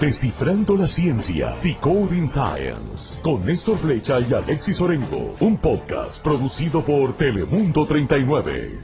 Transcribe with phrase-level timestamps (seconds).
[0.00, 7.14] Descifrando la ciencia, Decoding Science, con Néstor Flecha y Alexis Orengo, un podcast producido por
[7.18, 8.78] Telemundo 39.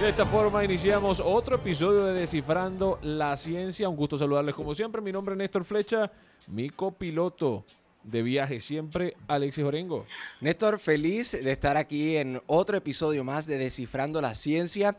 [0.00, 3.88] De esta forma iniciamos otro episodio de Descifrando la Ciencia.
[3.88, 5.00] Un gusto saludarles como siempre.
[5.00, 6.10] Mi nombre es Néstor Flecha,
[6.48, 7.64] mi copiloto
[8.02, 10.06] de viaje siempre, Alexis Orengo.
[10.40, 14.96] Néstor, feliz de estar aquí en otro episodio más de Descifrando la Ciencia.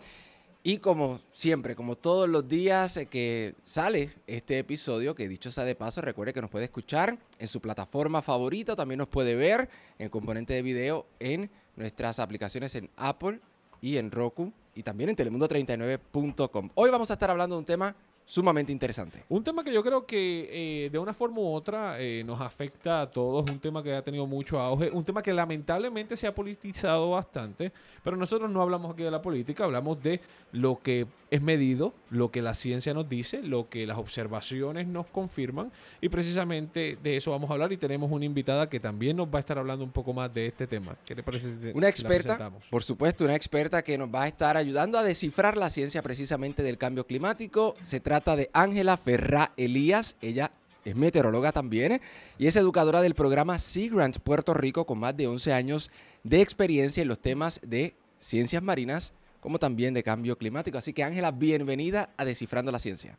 [0.61, 5.63] Y como siempre, como todos los días eh, que sale este episodio, que dicho sea
[5.63, 9.69] de paso, recuerde que nos puede escuchar en su plataforma favorita, también nos puede ver
[9.97, 13.39] en componente de video en nuestras aplicaciones en Apple
[13.79, 16.69] y en Roku y también en telemundo39.com.
[16.75, 17.95] Hoy vamos a estar hablando de un tema
[18.29, 19.23] sumamente interesante.
[19.29, 23.01] Un tema que yo creo que eh, de una forma u otra eh, nos afecta
[23.01, 26.35] a todos, un tema que ha tenido mucho auge, un tema que lamentablemente se ha
[26.35, 27.71] politizado bastante,
[28.03, 30.21] pero nosotros no hablamos aquí de la política, hablamos de
[30.51, 35.07] lo que es medido, lo que la ciencia nos dice, lo que las observaciones nos
[35.07, 35.71] confirman
[36.01, 39.37] y precisamente de eso vamos a hablar y tenemos una invitada que también nos va
[39.37, 40.95] a estar hablando un poco más de este tema.
[41.05, 41.51] ¿Qué le parece?
[41.51, 45.57] Si una experta, por supuesto, una experta que nos va a estar ayudando a descifrar
[45.57, 47.75] la ciencia precisamente del cambio climático.
[47.81, 50.15] Se trata de Ángela Ferrá Elías.
[50.21, 50.51] Ella
[50.85, 52.01] es meteoróloga también
[52.37, 55.91] y es educadora del programa Sea Grants Puerto Rico con más de 11 años
[56.23, 60.77] de experiencia en los temas de ciencias marinas como también de cambio climático.
[60.77, 63.17] Así que Ángela, bienvenida a Descifrando la Ciencia.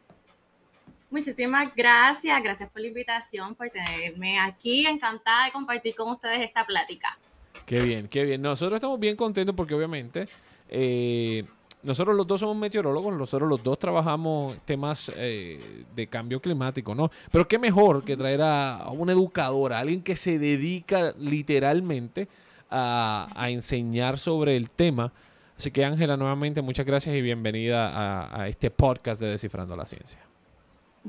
[1.10, 4.86] Muchísimas gracias, gracias por la invitación, por tenerme aquí.
[4.86, 7.18] Encantada de compartir con ustedes esta plática.
[7.66, 8.42] Qué bien, qué bien.
[8.42, 10.28] Nosotros estamos bien contentos porque obviamente
[10.68, 11.44] eh,
[11.82, 17.10] nosotros los dos somos meteorólogos, nosotros los dos trabajamos temas eh, de cambio climático, ¿no?
[17.32, 22.28] Pero qué mejor que traer a, una educadora, a alguien que se dedica literalmente
[22.70, 25.12] a, enseñar sobre el tema.
[25.60, 30.18] Así que Ángela, nuevamente muchas gracias y bienvenida a, este podcast de Descifrando la Ciencia.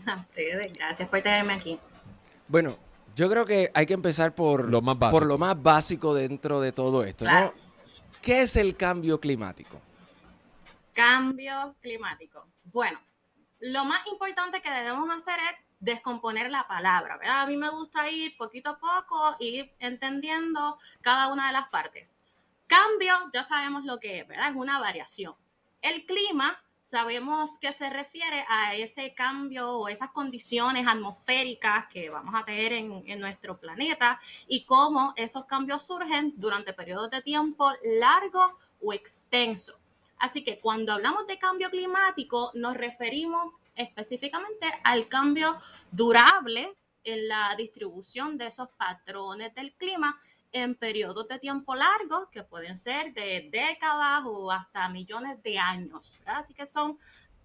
[0.05, 1.79] A ustedes, gracias por tenerme aquí.
[2.49, 2.77] Bueno,
[3.15, 6.59] yo creo que hay que empezar por lo más básico, por lo más básico dentro
[6.59, 7.53] de todo esto, ¿no?
[8.21, 9.79] ¿Qué es el cambio climático?
[10.91, 12.45] Cambio climático.
[12.65, 12.99] Bueno,
[13.61, 17.43] lo más importante que debemos hacer es descomponer la palabra, ¿verdad?
[17.43, 22.15] A mí me gusta ir poquito a poco, ir entendiendo cada una de las partes.
[22.71, 24.51] Cambio, ya sabemos lo que es, ¿verdad?
[24.51, 25.35] Es una variación.
[25.81, 32.33] El clima, sabemos que se refiere a ese cambio o esas condiciones atmosféricas que vamos
[32.33, 37.69] a tener en, en nuestro planeta y cómo esos cambios surgen durante periodos de tiempo
[37.99, 39.75] largos o extensos.
[40.17, 45.57] Así que cuando hablamos de cambio climático, nos referimos específicamente al cambio
[45.91, 46.73] durable
[47.03, 50.17] en la distribución de esos patrones del clima
[50.51, 56.19] en periodos de tiempo largos, que pueden ser de décadas o hasta millones de años.
[56.25, 56.97] Así que son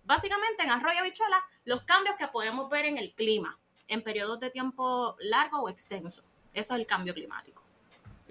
[0.04, 3.58] básicamente en arroyo bichuela los cambios que podemos ver en el clima
[3.88, 6.22] en periodos de tiempo largo o extenso.
[6.52, 7.62] Eso es el cambio climático.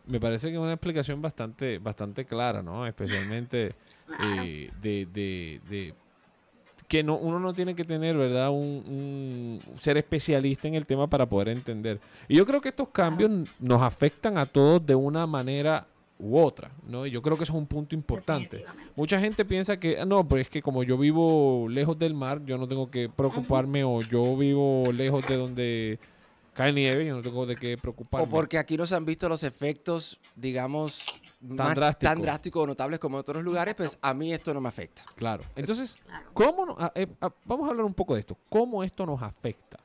[0.07, 2.85] Me parece que es una explicación bastante, bastante clara, ¿no?
[2.85, 3.75] Especialmente
[4.21, 5.95] eh, de, de,
[6.88, 8.51] que no, uno no tiene que tener, ¿verdad?
[8.51, 12.00] Un, ser especialista en el tema para poder entender.
[12.28, 15.88] Y yo creo que estos cambios nos afectan a todos de una manera
[16.19, 17.06] u otra, ¿no?
[17.06, 18.63] Y yo creo que eso es un punto importante.
[18.96, 22.41] Mucha gente piensa que, ah, no, pues es que como yo vivo lejos del mar,
[22.46, 26.00] yo no tengo que preocuparme o yo vivo lejos de donde
[26.53, 28.25] cae nieve, yo no tengo de qué preocuparme.
[28.25, 31.19] O porque aquí no se han visto los efectos, digamos,
[32.00, 35.03] tan, drásticos o notables como en otros lugares, pues a mí esto no me afecta.
[35.16, 35.44] Claro.
[35.56, 35.97] Entonces,
[36.34, 37.07] ¿cómo eh,
[37.46, 38.38] vamos a hablar un poco de esto.
[38.50, 39.79] ¿Cómo esto nos afecta?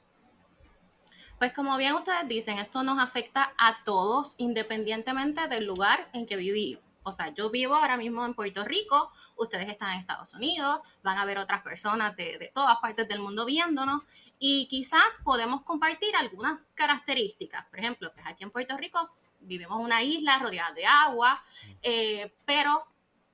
[1.38, 6.36] Pues como bien ustedes dicen, esto nos afecta a todos independientemente del lugar en que
[6.36, 6.82] vivimos.
[7.02, 11.16] O sea, yo vivo ahora mismo en Puerto Rico, ustedes están en Estados Unidos, van
[11.16, 14.02] a ver otras personas de, de todas partes del mundo viéndonos
[14.38, 17.64] y quizás podemos compartir algunas características.
[17.70, 19.08] Por ejemplo, pues aquí en Puerto Rico
[19.40, 21.42] vivimos en una isla rodeada de agua,
[21.82, 22.82] eh, pero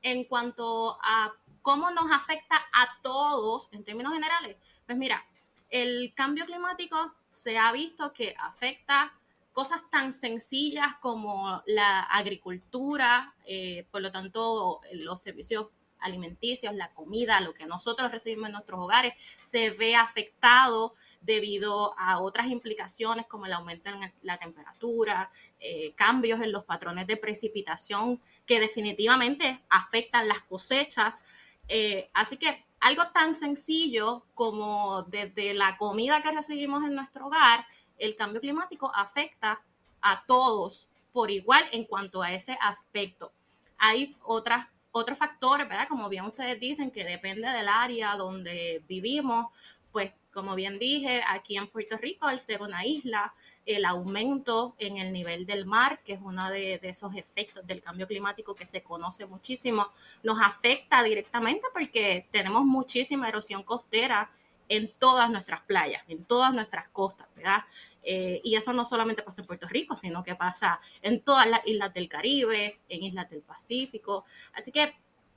[0.03, 4.57] en cuanto a cómo nos afecta a todos en términos generales,
[4.87, 5.25] pues mira,
[5.69, 9.13] el cambio climático se ha visto que afecta
[9.53, 15.69] cosas tan sencillas como la agricultura, eh, por lo tanto los servicios
[16.07, 22.21] alimenticios, la comida, lo que nosotros recibimos en nuestros hogares, se ve afectado debido a
[22.21, 25.31] otras implicaciones como el aumento en la temperatura,
[25.61, 31.23] eh, cambios en los patrones de precipitación que definitivamente afectan las cosechas.
[31.69, 37.67] Eh, así que algo tan sencillo como desde la comida que recibimos en nuestro hogar,
[37.99, 39.63] el cambio climático afecta
[40.01, 43.33] a todos por igual en cuanto a ese aspecto.
[43.79, 45.89] Hay otras otros factores, ¿verdad?
[45.89, 49.49] Como bien ustedes dicen, que depende del área donde vivimos,
[49.93, 53.35] pues como bien dije, aquí en Puerto Rico, al ser una isla,
[53.67, 58.07] el aumento en el nivel del mar, que es uno de, esos efectos del cambio
[58.07, 59.89] climático que se conoce muchísimo,
[60.23, 64.31] nos afecta directamente porque tenemos muchísima erosión costera
[64.69, 67.65] en todas nuestras playas, en todas nuestras costas, ¿verdad?
[68.09, 71.67] Eh, y eso no solamente pasa en Puerto Rico, sino que pasa en todas las
[71.67, 74.25] islas del Caribe, en islas del Pacífico.
[74.53, 74.95] Así que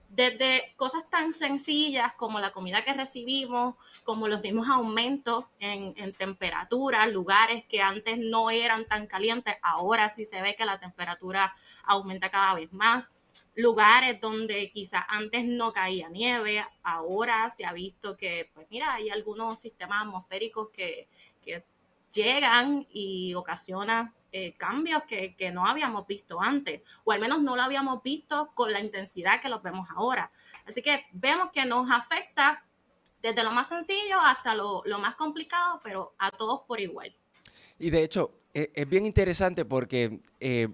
[0.07, 7.07] desde cosas tan sencillas como la comida que recibimos, como los mismos aumentos en, temperatura,
[7.07, 12.29] lugares que antes no eran tan calientes, ahora sí se ve que la temperatura aumenta
[12.29, 13.11] cada vez más.
[13.55, 19.09] Lugares donde quizás antes no caía nieve, ahora se ha visto que, pues mira, hay
[19.09, 21.07] algunos sistemas atmosféricos que
[22.11, 27.63] llegan y ocasionan eh, cambios que, no habíamos visto antes, o al menos no lo
[27.63, 30.31] habíamos visto con la intensidad que los vemos ahora.
[30.67, 32.63] Así que vemos que nos afecta
[33.23, 37.15] desde lo más sencillo hasta lo, más complicado, pero a todos por igual.
[37.79, 40.67] Y de hecho, e, es, bien interesante porque eh,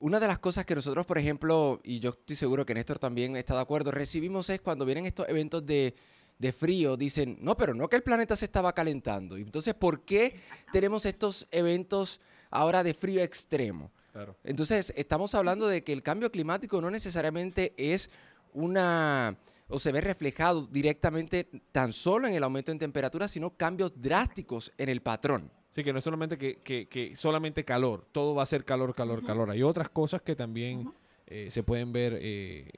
[0.00, 3.36] una de las cosas que nosotros, por ejemplo, y yo estoy seguro que Néstor también
[3.36, 5.94] está de acuerdo, recibimos es cuando vienen estos eventos de,
[6.38, 9.36] de frío, dicen, no, pero no que el planeta se estaba calentando.
[9.36, 10.40] Entonces, ¿por qué
[10.72, 12.20] tenemos estos eventos
[12.54, 13.90] ahora de frío extremo.
[14.44, 18.10] Entonces, estamos hablando de que el cambio climático no necesariamente es
[18.52, 19.36] una
[19.66, 24.72] o se ve reflejado directamente tan solo en el aumento en temperatura, sino cambios drásticos
[24.78, 25.50] en el patrón.
[25.70, 29.50] Sí, que no es solamente que, solamente calor, todo va a ser calor, calor, calor.
[29.50, 30.92] Hay otras cosas que también
[31.26, 32.70] eh, se pueden ver, eh,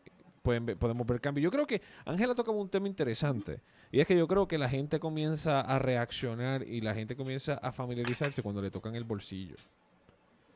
[0.47, 1.43] pueden podemos ver cambios.
[1.43, 3.61] Yo creo que Ángela toca un tema interesante
[3.91, 7.55] y es que yo creo que la gente comienza a reaccionar y la gente comienza
[7.55, 9.57] a familiarizarse cuando le tocan el bolsillo.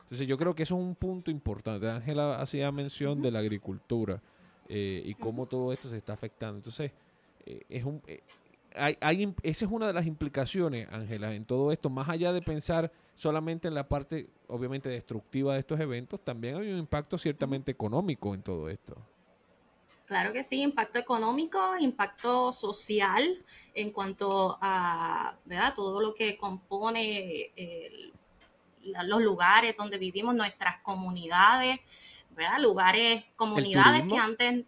[0.03, 1.89] Entonces yo creo que eso es un punto importante.
[1.89, 4.21] Ángela hacía mención de la agricultura
[4.69, 6.57] eh, y cómo todo esto se está afectando.
[6.57, 6.91] Entonces,
[7.45, 8.21] eh, es un, eh,
[8.73, 11.89] hay, hay, esa es una de las implicaciones, Ángela, en todo esto.
[11.89, 16.71] Más allá de pensar solamente en la parte, obviamente, destructiva de estos eventos, también hay
[16.71, 18.95] un impacto ciertamente económico en todo esto.
[20.11, 25.73] Claro que sí, impacto económico, impacto social en cuanto a ¿verdad?
[25.73, 27.53] todo lo que compone
[29.05, 31.79] los lugares donde vivimos, nuestras comunidades,
[32.31, 32.59] ¿verdad?
[32.59, 34.65] lugares, comunidades que antes,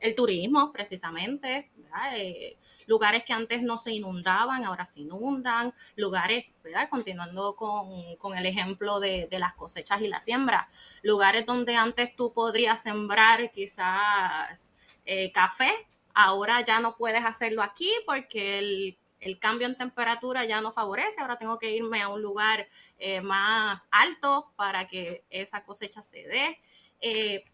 [0.00, 1.70] el turismo precisamente,
[2.14, 2.56] eh,
[2.86, 6.88] lugares que antes no se inundaban, ahora se inundan, lugares, ¿verdad?
[6.88, 10.70] continuando con, con el ejemplo de, de, las cosechas y la siembra,
[11.02, 14.72] lugares donde antes tú podrías sembrar quizás
[15.06, 15.70] eh, café,
[16.14, 18.98] ahora ya no puedes hacerlo aquí porque el,
[19.40, 22.68] cambio en temperatura ya no favorece, ahora tengo que irme a un lugar
[22.98, 26.58] eh, más alto para que esa cosecha se dé.
[27.00, 27.44] Eh,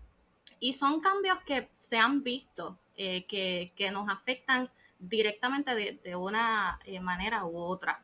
[0.60, 7.56] y son cambios que se han visto, que, nos afectan directamente de, una manera u
[7.56, 8.02] otra.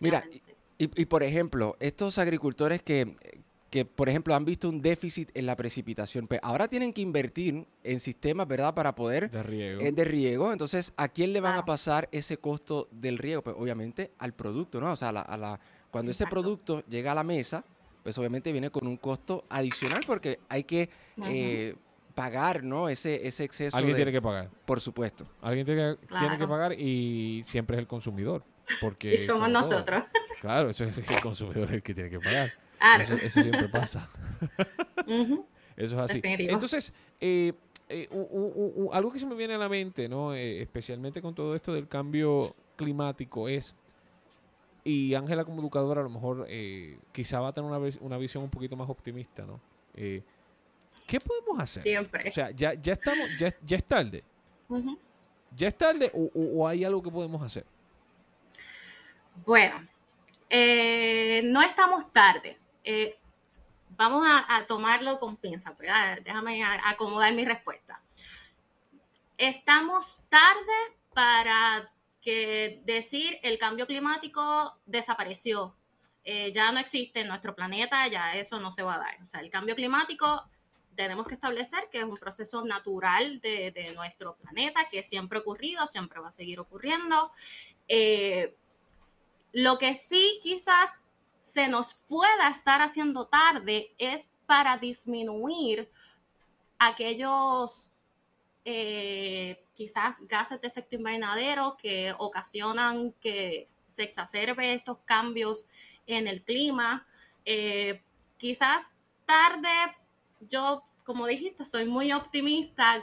[0.00, 0.24] Mira,
[0.78, 3.16] y, por ejemplo, estos agricultores que,
[3.72, 6.26] que, por ejemplo, han visto un déficit en la precipitación.
[6.26, 8.74] Pues ahora tienen que invertir en sistemas, ¿verdad?
[8.74, 9.30] Para poder...
[9.30, 9.80] De riego.
[9.80, 10.52] Eh, de riego.
[10.52, 13.40] Entonces, ¿a quién le van a pasar ese costo del riego?
[13.40, 14.92] Pues obviamente al producto, ¿no?
[14.92, 15.58] O sea, a la,
[15.90, 17.64] cuando ese producto llega a la mesa,
[18.02, 20.90] pues obviamente viene con un costo adicional porque hay que
[21.24, 21.74] eh,
[22.14, 22.90] pagar, ¿no?
[22.90, 23.74] Ese, ese exceso.
[23.74, 24.50] Alguien tiene que pagar.
[24.66, 25.26] Por supuesto.
[25.40, 28.44] Alguien tiene que, tiene que pagar y siempre es el consumidor.
[28.82, 30.02] Porque y somos nosotros.
[30.42, 32.52] Claro, eso es el consumidor el que tiene que pagar.
[33.00, 34.08] Eso, siempre pasa.
[35.76, 36.20] Eso es así.
[36.22, 37.52] Entonces, eh,
[37.88, 38.08] eh,
[38.92, 40.34] algo que se me viene a la mente, ¿no?
[40.34, 43.76] Eh, especialmente con todo esto del cambio climático, es,
[44.84, 46.48] y Ángela como educadora a lo mejor
[47.12, 47.70] quizá va a tener
[48.00, 49.60] una, visión un poquito más optimista, ¿no?
[49.94, 51.82] ¿Qué podemos hacer?
[51.82, 52.28] Siempre.
[52.28, 54.24] O sea, ya, ya estamos, ya, ya es tarde.
[55.54, 57.64] ¿Ya es tarde o, hay algo que podemos hacer?
[59.46, 59.76] Bueno,
[61.44, 62.58] no estamos tarde.
[62.84, 63.18] Eh,
[63.90, 65.76] vamos a, tomarlo con pinza,
[66.24, 68.02] déjame acomodar mi respuesta.
[69.38, 75.76] Estamos tarde para que decir el cambio climático desapareció,
[76.24, 79.22] eh, ya no existe en nuestro planeta, ya eso no se va a dar.
[79.22, 80.48] O sea, el cambio climático
[80.94, 85.86] tenemos que establecer que es un proceso natural de, nuestro planeta, que siempre ha ocurrido,
[85.86, 87.32] siempre va a seguir ocurriendo.
[87.88, 88.56] Eh,
[89.52, 91.02] lo que sí quizás
[91.42, 95.90] se nos pueda estar haciendo tarde es para disminuir
[96.78, 97.92] aquellos
[98.64, 105.66] eh, quizás gases de efecto invernadero que ocasionan que se exacerbe estos cambios
[106.06, 107.04] en el clima.
[107.44, 108.00] Eh,
[108.38, 108.92] quizás
[109.26, 109.68] tarde,
[110.48, 113.00] yo, como dijiste, soy muy optimista,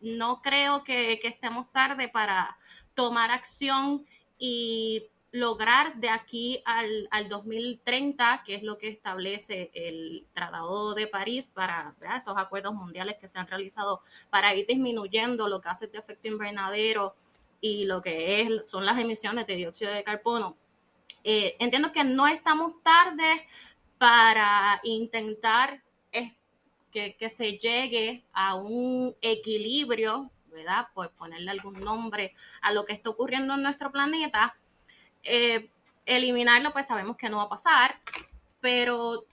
[0.00, 2.56] no creo que, que estemos tarde para
[2.94, 4.06] tomar acción
[4.38, 11.06] y lograr de aquí al, al, 2030, que es lo que establece el Tratado de
[11.06, 15.86] París para esos acuerdos mundiales que se han realizado para ir disminuyendo lo que hace
[15.86, 17.14] de efecto invernadero
[17.62, 20.56] y lo que es, son las emisiones de dióxido de carbono.
[21.24, 23.46] Eh, entiendo que no estamos tarde
[23.96, 25.82] para intentar
[26.90, 30.88] que, que se llegue a un equilibrio, ¿verdad?
[30.92, 34.54] Por ponerle algún nombre a lo que está ocurriendo en nuestro planeta
[35.22, 35.70] eh,
[36.06, 37.98] eliminarlo, pues sabemos que no va a pasar,
[38.60, 39.24] pero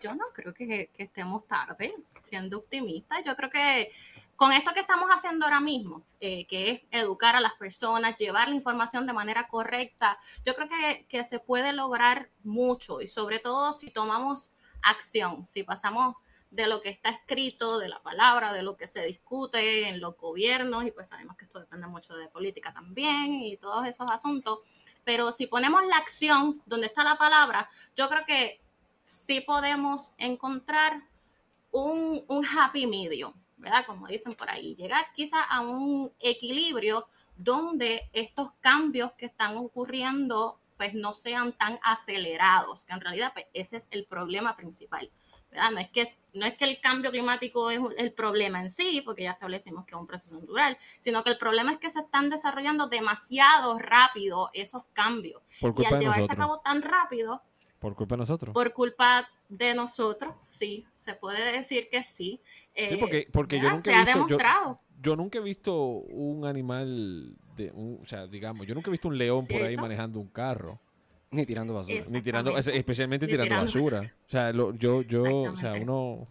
[0.00, 3.22] yo no creo que, estemos tarde, siendo optimista.
[3.24, 3.92] Yo creo que
[4.36, 8.48] con esto que estamos haciendo ahora mismo, eh, que es educar a las personas, llevar
[8.48, 13.38] la información de manera correcta, yo creo que, que, se puede lograr mucho y sobre
[13.38, 14.52] todo si tomamos
[14.82, 16.16] acción, si pasamos
[16.50, 20.16] de lo que está escrito, de la palabra, de lo que se discute en los
[20.16, 24.60] gobiernos, y pues sabemos que esto depende mucho de política también y todos esos asuntos
[25.06, 28.60] pero si ponemos la acción donde está la palabra, yo creo que
[29.04, 31.00] sí podemos encontrar
[31.70, 32.24] un,
[32.58, 33.86] happy medium, ¿verdad?
[33.86, 40.58] Como dicen por ahí, llegar quizá a un equilibrio donde estos cambios que están ocurriendo
[40.76, 45.08] pues no sean tan acelerados, que en realidad pues, ese es el problema principal.
[45.52, 49.22] No es, que, no es que el cambio climático es el problema en sí, porque
[49.22, 52.28] ya establecimos que es un proceso natural, sino que el problema es que se están
[52.28, 55.42] desarrollando demasiado rápido esos cambios.
[55.60, 57.42] y al llevarse a cabo tan rápido...
[57.78, 58.52] Por culpa de nosotros.
[58.52, 62.40] Por culpa de nosotros, sí, se puede decir que sí.
[62.74, 64.76] sí, porque, porque yo nunca se he visto, ha demostrado.
[65.00, 69.18] Yo, nunca he visto un animal, de, o sea, digamos, yo nunca he visto un
[69.18, 70.80] león por ahí manejando un carro.
[71.30, 72.04] Ni tirando basura.
[72.08, 74.00] Ni tirando, especialmente tirando, basura.
[74.00, 76.26] O sea, yo, yo, o sea, uno,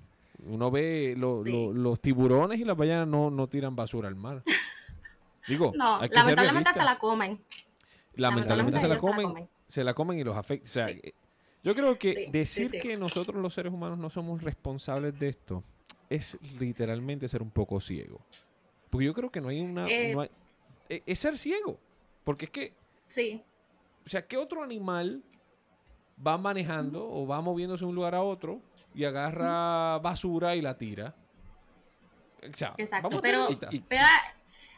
[0.45, 4.43] uno ve los tiburones y las ballenas no, no tiran basura al mar.
[5.47, 7.39] Digo, no, lamentablemente se la comen.
[8.15, 10.65] Lamentablemente, se, la comen, se la comen y los afecta.
[10.65, 10.87] O sea,
[11.63, 15.63] yo creo que decir que nosotros los seres humanos no somos responsables de esto
[16.09, 18.21] es literalmente ser un poco ciego.
[18.89, 19.85] Porque yo creo que no hay una...
[19.87, 20.15] Eh,
[20.87, 21.77] e, es ser ciego.
[22.23, 22.73] Porque es que...
[23.03, 23.43] Sí
[24.05, 25.23] o sea, ¿qué otro animal
[26.25, 28.61] va manejando o va moviéndose de un lugar a otro
[28.93, 31.15] y agarra basura y la tira?
[32.41, 33.47] Exacto, pero,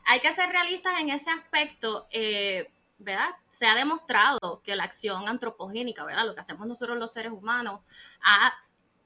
[0.06, 2.08] hay que ser realistas en ese aspecto.
[2.12, 3.30] Eh, ¿verdad?
[3.50, 6.26] Se ha demostrado que la acción antropogénica, ¿verdad?
[6.26, 7.82] Lo que hacemos nosotros los seres humanos
[8.24, 8.54] ha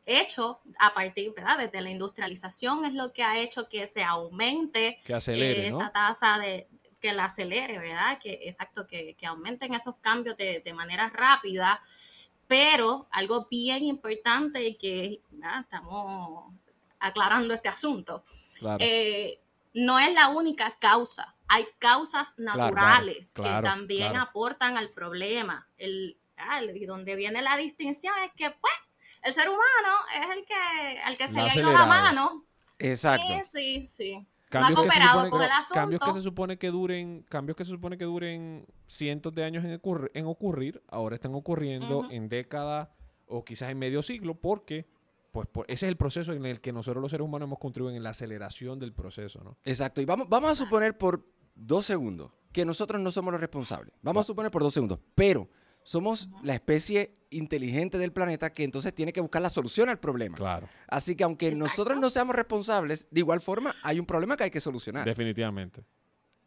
[0.06, 1.58] hecho a partir, ¿verdad?
[1.58, 6.70] Desde la industrialización es lo que ha hecho que se aumente esa tasa de,
[7.01, 8.20] que la acelere, ¿verdad?
[8.20, 11.81] Que exacto, que, aumenten esos cambios de, manera rápida,
[12.48, 15.22] pero algo bien importante y que
[15.62, 16.53] estamos
[17.00, 18.24] aclarando este asunto,
[18.79, 19.39] eh,
[19.74, 21.36] no es la única causa.
[21.48, 25.67] Hay causas naturales que también aportan al problema.
[25.77, 26.17] El,
[26.74, 28.74] y donde viene la distinción es que, pues,
[29.22, 32.46] el ser humano es el que, el que se le ha ido la mano.
[32.79, 33.27] Exacto.
[33.43, 37.72] Sí, sí, sí cambios que, se cambios que se supone que duren, cambios que se
[37.72, 39.81] supone que duren cientos de años en,
[40.13, 42.89] en ocurrir, ahora están ocurriendo en décadas
[43.27, 44.86] o quizás en medio siglo, porque
[45.31, 48.03] pues ese es el proceso en el que nosotros los seres humanos hemos contribuido en
[48.03, 49.58] la aceleración del proceso, ¿no?
[49.63, 50.01] Exacto.
[50.01, 53.93] Y vamos, vamos a suponer por dos segundos que nosotros no somos los responsables.
[54.01, 55.00] Vamos a suponer por dos segundos.
[55.15, 55.48] Pero
[55.84, 60.38] somos la especie inteligente del planeta que entonces tiene que buscar la solución al problema.
[60.38, 60.70] Claro.
[60.88, 64.52] Así que aunque nosotros no seamos responsables, de igual forma hay un problema que hay
[64.52, 65.06] que solucionar.
[65.06, 65.84] Definitivamente.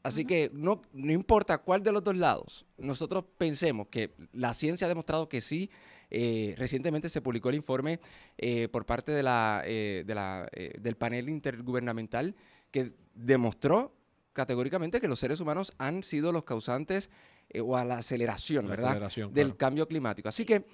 [0.03, 4.87] Así que no, no importa cuál de los dos lados, nosotros pensemos que la ciencia
[4.87, 5.71] ha demostrado que sí.
[6.11, 7.99] Eh, recientemente se publicó el informe
[8.37, 10.49] eh, por parte de la, eh, de la
[10.79, 12.37] del panel intergubernamental
[12.71, 13.97] que demostró
[14.35, 17.11] categóricamente que los seres humanos han sido los causantes
[17.51, 19.11] eh, o a la aceleración, ¿verdad?
[19.31, 20.29] del cambio climático.
[20.29, 20.67] Así que,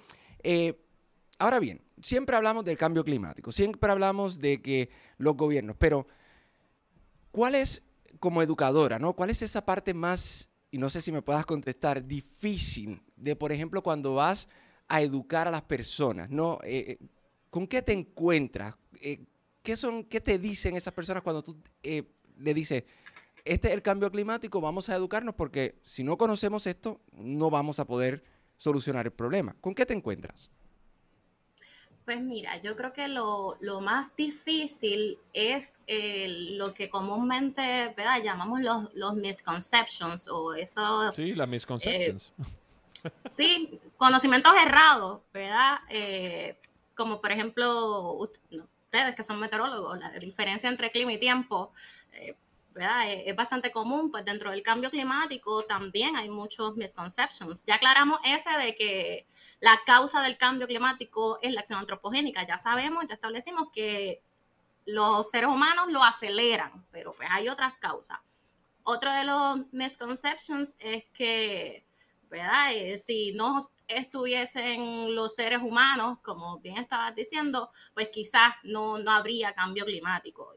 [0.43, 0.79] eh,
[1.39, 6.07] ahora bien, siempre hablamos del cambio climático, siempre hablamos de que los gobiernos, pero
[7.31, 7.83] ¿cuál es,
[8.19, 9.13] como educadora, ¿no?
[9.13, 13.51] ¿Cuál es esa parte más, y no sé si me puedas contestar, difícil de, por
[13.51, 14.47] ejemplo, cuando vas
[14.87, 16.59] a educar a las personas, ¿no?
[16.63, 16.97] Eh,
[17.49, 18.75] ¿Con qué te encuentras?
[19.63, 21.57] ¿qué, son, ¿Qué te dicen esas personas cuando tú
[22.41, 22.83] le dices,
[23.45, 27.79] este es el cambio climático, vamos a educarnos porque si no conocemos esto, no vamos
[27.79, 28.23] a poder
[28.57, 29.55] solucionar el problema.
[29.59, 30.51] ¿Con qué te encuentras?
[32.05, 38.21] Pues mira, yo creo que lo, más difícil es lo que comúnmente ¿verdad?
[38.23, 41.13] llamamos los, los misconceptions o eso.
[41.13, 42.33] Sí, las misconceptions.
[43.03, 45.79] Eh, sí, conocimientos errados, ¿verdad?
[45.89, 46.57] Eh,
[46.95, 51.71] como por ejemplo, ustedes que son meteorólogos, la diferencia entre clima y tiempo.
[52.79, 57.63] Eh, es, bastante común, pues dentro del cambio climático también hay muchos misconceptions.
[57.65, 59.27] Ya aclaramos ese de que
[59.59, 62.45] la causa del cambio climático es la acción antropogénica.
[62.47, 64.21] Ya sabemos, ya establecimos que
[64.85, 68.19] los seres humanos lo aceleran, pero pues hay otras causas.
[68.83, 71.85] Otro de los misconceptions es que,
[72.29, 72.73] ¿verdad?
[72.73, 79.11] Eh, si no estuviesen los seres humanos, como bien estabas diciendo, pues quizás no, no
[79.11, 80.55] habría cambio climático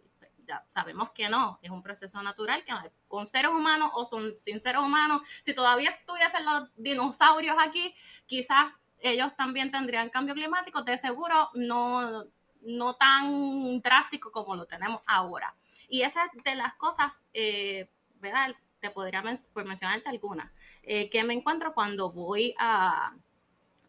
[0.68, 2.72] sabemos que no, es un proceso natural que
[3.08, 7.94] con seres humanos o sin seres humanos, si todavía estuviesen los dinosaurios aquí,
[8.26, 8.66] quizás
[8.98, 12.24] ellos también tendrían cambio climático, de seguro no,
[12.62, 15.54] no tan drástico como lo tenemos ahora.
[15.88, 18.54] Y esa es de las cosas, eh, ¿verdad?
[18.80, 19.22] Te podría
[19.52, 20.50] por mencionarte algunas,
[20.82, 23.14] eh, que me encuentro cuando voy a,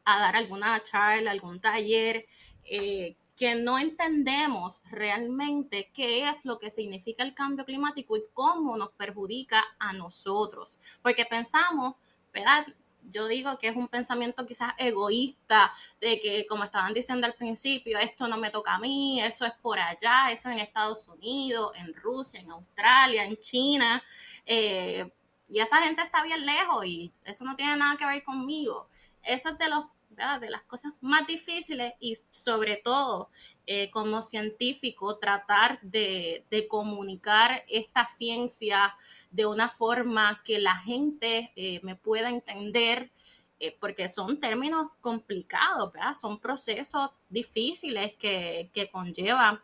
[0.04, 2.26] a dar alguna charla, algún taller,
[2.64, 8.78] eh, que no entendemos realmente qué es lo que significa el cambio climático y cómo
[8.78, 10.80] nos perjudica a nosotros.
[11.02, 11.96] Porque pensamos,
[12.34, 12.66] ¿verdad?
[13.04, 18.00] Yo digo que es un pensamiento quizás egoísta, de que como estaban diciendo al principio,
[18.00, 21.94] esto no me toca a mí, eso es por allá, eso en Estados Unidos, en
[21.94, 24.02] Rusia, en Australia, en China,
[24.46, 25.12] eh,
[25.48, 28.90] y esa gente está bien lejos y eso no tiene nada que ver conmigo.
[29.22, 29.86] Eso es de los
[30.16, 33.30] de las cosas más difíciles y sobre todo
[33.68, 38.96] eh, como científico tratar de, comunicar esta ciencia
[39.30, 43.12] de una forma que la gente eh, me pueda entender,
[43.60, 49.60] eh, porque son términos complicados, son procesos difíciles que, que conllevan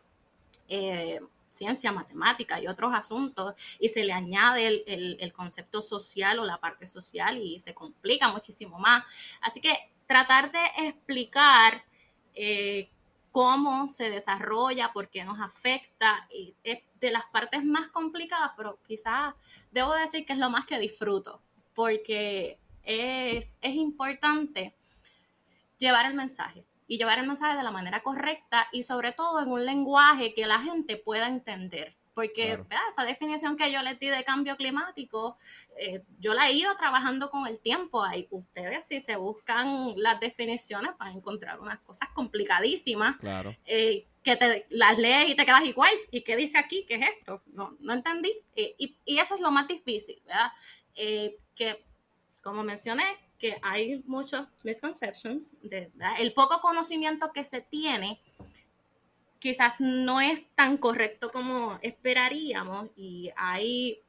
[1.52, 6.58] ciencia, matemática y otros asuntos, y se le añade el, el, concepto social o la
[6.58, 9.04] parte social y se complica muchísimo más.
[9.42, 11.82] Así que tratar de explicar
[12.34, 12.90] eh,
[13.30, 18.78] cómo se desarrolla, por qué nos afecta, y es de las partes más complicadas, pero
[18.86, 19.34] quizás
[19.70, 21.40] debo decir que es lo más que disfruto,
[21.72, 24.76] porque es, es importante
[25.78, 29.50] llevar el mensaje y llevar el mensaje de la manera correcta y sobre todo en
[29.50, 31.96] un lenguaje que la gente pueda entender.
[32.14, 32.58] Porque
[32.90, 35.36] esa definición que yo les di de cambio climático,
[35.78, 38.04] eh, yo la he ido trabajando con el tiempo.
[38.04, 43.16] Ahí ustedes si se buscan las definiciones van a encontrar unas cosas complicadísimas.
[43.18, 43.56] Claro.
[43.64, 45.90] Eh, que te las lees y te quedas igual.
[46.10, 46.84] ¿Y qué dice aquí?
[46.86, 47.42] ¿Qué es esto?
[47.46, 48.32] No, no entendí.
[48.54, 50.52] Eh, y, y, eso es lo más difícil, ¿verdad?
[50.94, 51.84] que,
[52.42, 53.04] como mencioné,
[53.42, 58.20] que hay muchos misconceptions, de, el poco conocimiento que se tiene
[59.42, 64.00] quizás no es tan correcto como esperaríamos y hay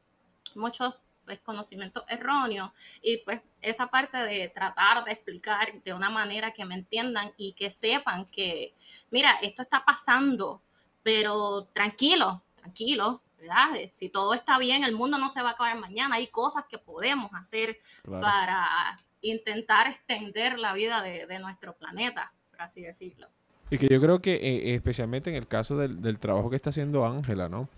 [0.53, 0.93] muchos
[1.25, 2.69] pues, conocimientos erróneos
[3.01, 7.53] y pues esa parte de tratar de explicar de una manera que me entiendan y
[7.53, 8.75] que sepan que,
[9.09, 10.61] mira, esto está pasando,
[11.01, 13.69] pero tranquilo, tranquilo, ¿verdad?
[13.91, 16.77] Si todo está bien, el mundo no se va a acabar mañana, hay cosas que
[16.77, 23.29] podemos hacer para intentar extender la vida de, de nuestro planeta, por así decirlo.
[23.73, 27.07] Y que yo creo que eh, especialmente en el caso del, trabajo que está haciendo
[27.07, 27.69] Ángela, ¿no?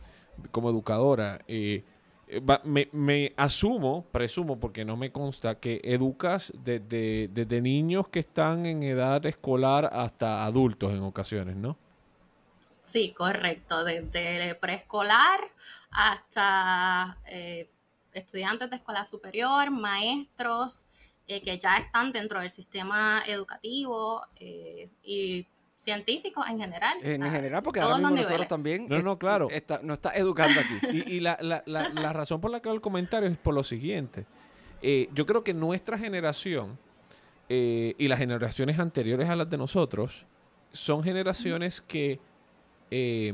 [0.51, 1.85] Como educadora, eh,
[2.27, 2.41] eh,
[2.91, 9.25] me, asumo, presumo, porque no me consta, que educas desde, niños que están en edad
[9.25, 11.77] escolar hasta adultos en ocasiones, ¿no?
[12.81, 13.85] Sí, correcto.
[13.85, 15.39] Desde preescolar
[15.91, 17.17] hasta
[18.11, 20.87] estudiantes de escuela superior, maestros
[21.25, 24.21] que ya están dentro del sistema educativo
[25.01, 25.47] y
[25.85, 26.97] científicos en general.
[27.01, 29.47] En general, porque ahora mismo nosotros también no, no, claro.
[29.51, 31.03] Está, nos está educando aquí.
[31.05, 34.25] Y, la, la, la, razón por la que hago el comentario es por lo siguiente.
[34.81, 36.77] Eh, yo creo que nuestra generación
[37.47, 40.25] eh, y las generaciones anteriores a las de nosotros
[40.71, 42.19] son generaciones que,
[42.91, 43.33] eh,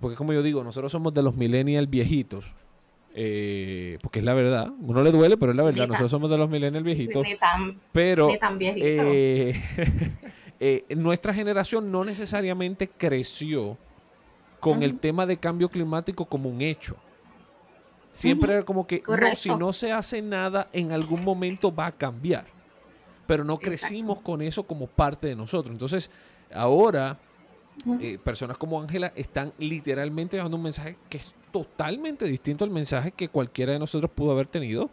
[0.00, 2.54] porque como yo digo, nosotros somos de los millennials viejitos.
[3.10, 5.88] porque es la verdad, uno le duele, pero es la verdad.
[5.88, 7.22] Nosotros somos de los millennials viejitos.
[7.24, 8.88] Ni, tan, pero, ni tan viejitos.
[8.88, 9.54] Eh,
[10.90, 13.78] nuestra generación no necesariamente creció
[14.60, 16.96] con el tema de cambio climático como un hecho.
[18.12, 19.02] Siempre era como que
[19.34, 22.46] si no se hace nada, en algún momento va a cambiar.
[23.26, 25.72] Pero no crecimos con eso como parte de nosotros.
[25.72, 26.10] Entonces,
[26.52, 27.18] ahora,
[28.00, 33.12] eh, personas como Ángela están literalmente dando un mensaje que es totalmente distinto al mensaje
[33.12, 34.90] que cualquiera de nosotros pudo haber tenido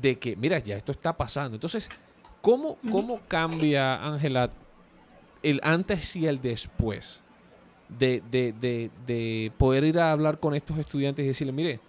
[0.00, 1.56] de que, mira, ya esto está pasando.
[1.56, 1.88] Entonces,
[2.42, 4.50] ¿cómo, cómo cambia, Ángela,
[5.42, 7.22] el antes y el después
[7.88, 11.80] de, poder ir a hablar con estos estudiantes y decirles, mire,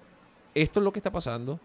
[0.53, 1.59] esto es lo que está pasando,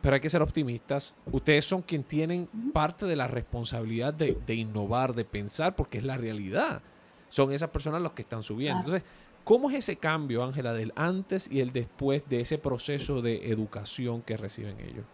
[0.00, 1.14] pero hay que ser optimistas.
[1.30, 6.16] Ustedes son quienes tienen parte de la responsabilidad de, innovar, de pensar, porque es la
[6.16, 6.82] realidad.
[7.28, 8.78] Son esas personas los que están subiendo.
[8.78, 9.02] Entonces,
[9.48, 14.20] ¿Cómo es ese cambio, Ángela, del antes y el después de ese proceso de educación
[14.20, 15.06] que reciben ellos?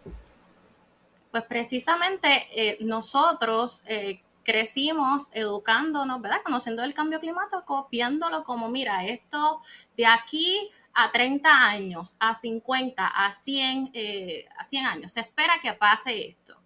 [1.31, 6.43] Pues precisamente eh, nosotros eh, crecimos educándonos, ¿verdad?
[6.45, 9.63] Conociendo el cambio climático, viéndolo como, mira, esto
[9.97, 15.55] de aquí a 30 años, a 50, a 100, eh, a 100 años, se espera
[15.61, 16.61] que pase esto.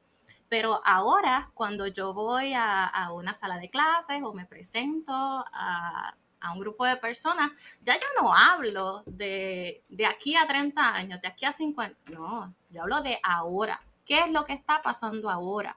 [0.48, 6.14] Pero ahora, cuando yo voy a, una sala de clases o me presento a,
[6.54, 7.50] un grupo de personas,
[7.82, 12.54] ya yo no hablo de, de aquí a 30 años, de aquí a 50, no,
[12.70, 13.80] yo hablo de ahora.
[14.06, 15.76] ¿Qué es lo que está pasando ahora?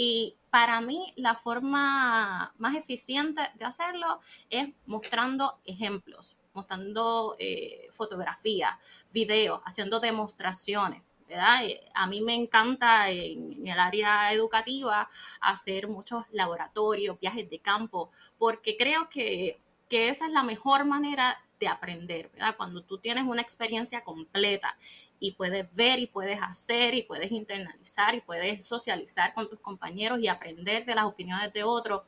[0.00, 8.76] Y para mí la forma más eficiente de hacerlo es mostrando ejemplos, mostrando eh, fotografías,
[9.12, 11.02] videos, haciendo demostraciones.
[11.28, 11.64] ¿verdad?
[11.64, 18.12] Eh, a mí me encanta en, el área educativa hacer muchos laboratorios, viajes de campo,
[18.38, 22.56] porque creo que, que esa es la mejor manera de aprender, ¿verdad?
[22.56, 24.76] Cuando tú tienes una experiencia completa
[25.20, 30.20] y puedes ver y puedes hacer y puedes internalizar y puedes socializar con tus compañeros
[30.20, 32.02] y aprender de las opiniones de otros.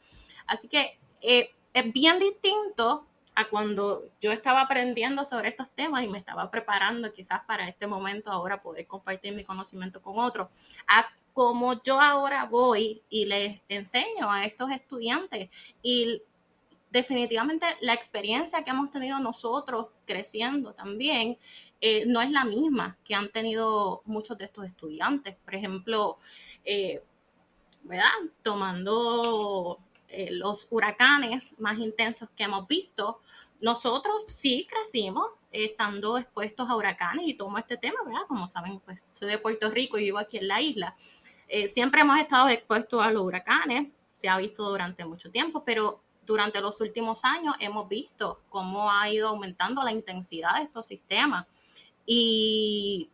[0.47, 6.09] Así que eh, es bien distinto a cuando yo estaba aprendiendo sobre estos temas y
[6.09, 10.49] me estaba preparando quizás para este momento ahora poder compartir mi conocimiento con otros,
[10.89, 15.49] a como yo ahora voy y les enseño a estos estudiantes
[15.83, 16.23] y
[16.91, 21.39] definitivamente la experiencia que hemos tenido nosotros creciendo también
[21.81, 25.37] eh, no es la misma que han tenido muchos de estos estudiantes.
[25.37, 26.19] Por ejemplo,
[26.65, 27.03] eh,
[27.83, 28.11] ¿verdad?
[28.43, 33.21] Tomando eh, los huracanes más intensos que hemos visto,
[33.61, 38.23] nosotros sí crecimos estando expuestos a huracanes y tomo este tema, ¿verdad?
[38.29, 40.97] Como saben, pues soy de Puerto Rico y vivo aquí en la isla.
[41.69, 46.61] siempre hemos estado expuestos a los huracanes, se ha visto durante mucho tiempo, pero durante
[46.61, 51.45] los últimos años hemos visto cómo ha ido aumentando la intensidad de estos sistemas.
[52.07, 53.11] Y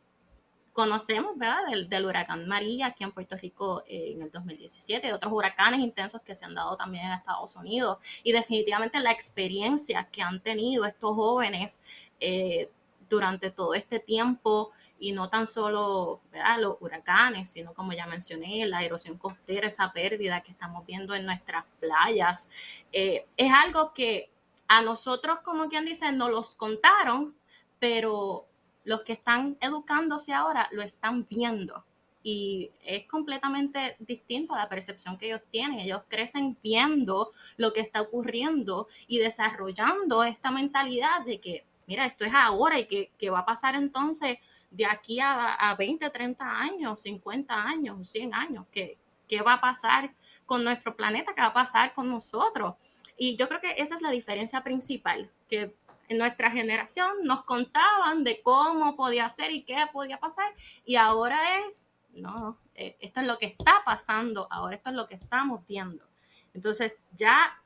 [0.75, 5.33] conocemos, ¿verdad?, del, huracán María aquí en Puerto Rico eh, en el 2017, de otros
[5.33, 7.97] huracanes intensos que se han dado también en Estados Unidos.
[8.23, 11.81] Y definitivamente la experiencia que han tenido estos jóvenes
[12.21, 12.69] eh,
[13.09, 16.21] durante todo este tiempo y no tan solo
[16.59, 21.27] los huracanes, sino como ya mencioné, la erosión costera, esa pérdida que estamos viendo en
[21.27, 22.49] nuestras playas,
[22.93, 24.31] eh, es algo que
[24.69, 27.37] a nosotros, como quien dice, nos los contaron,
[27.79, 28.47] pero
[28.85, 31.85] los que están educándose ahora lo están viendo
[32.29, 35.79] y es completamente distinto a la percepción que ellos tienen.
[35.79, 42.25] Ellos crecen viendo lo que está ocurriendo y desarrollando esta mentalidad de que, mira, esto
[42.25, 44.39] es ahora y que, va a pasar entonces
[44.77, 50.15] de aquí a, 20, 30 años, 50 años, 100 años, ¿qué, qué va a pasar
[50.45, 52.75] con nuestro planeta, qué va a pasar con nosotros.
[53.17, 55.75] Y yo creo que esa es la diferencia principal, que
[56.09, 60.53] en nuestra generación nos contaban de cómo podía ser y qué podía pasar,
[60.85, 65.09] y ahora es, no, eh, esto es lo que está pasando, ahora esto es lo
[65.09, 66.05] que estamos viendo.
[66.53, 67.63] Entonces, ya,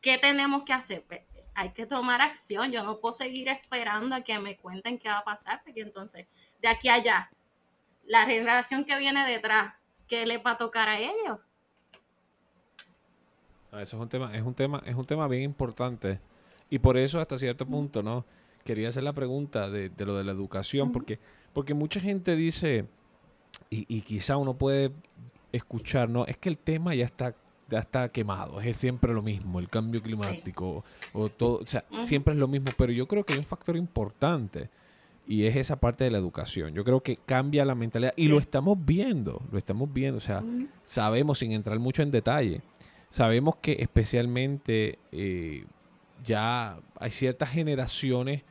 [0.00, 1.04] ¿qué tenemos que hacer?
[1.58, 2.70] Hay que tomar acción.
[2.70, 6.26] Yo no puedo seguir esperando a que me cuenten qué va a pasar, porque entonces,
[6.60, 7.30] de aquí a allá,
[8.04, 9.72] la generación que viene detrás,
[10.06, 11.38] ¿qué les va a tocar a ellos?
[13.72, 16.20] Ah, eso es un tema, es un tema, es un tema bien importante.
[16.68, 18.26] Y por eso, hasta cierto punto, ¿no?
[18.62, 21.18] Quería hacer la pregunta de, lo de la educación, porque,
[21.54, 22.86] porque mucha gente dice,
[23.70, 24.92] y, y quizá uno puede
[25.52, 26.26] escuchar, ¿no?
[26.26, 27.34] Es que el tema ya está
[27.68, 32.34] ya está quemado, es siempre lo mismo, el cambio climático, o todo, o sea, siempre
[32.34, 34.70] es lo mismo, pero yo creo que hay un factor importante
[35.26, 36.74] y es esa parte de la educación.
[36.74, 40.44] Yo creo que cambia la mentalidad y lo estamos viendo, lo estamos viendo, o sea,
[40.84, 42.60] sabemos sin entrar mucho en detalle,
[43.08, 45.64] sabemos que especialmente eh,
[46.24, 48.42] ya hay ciertas generaciones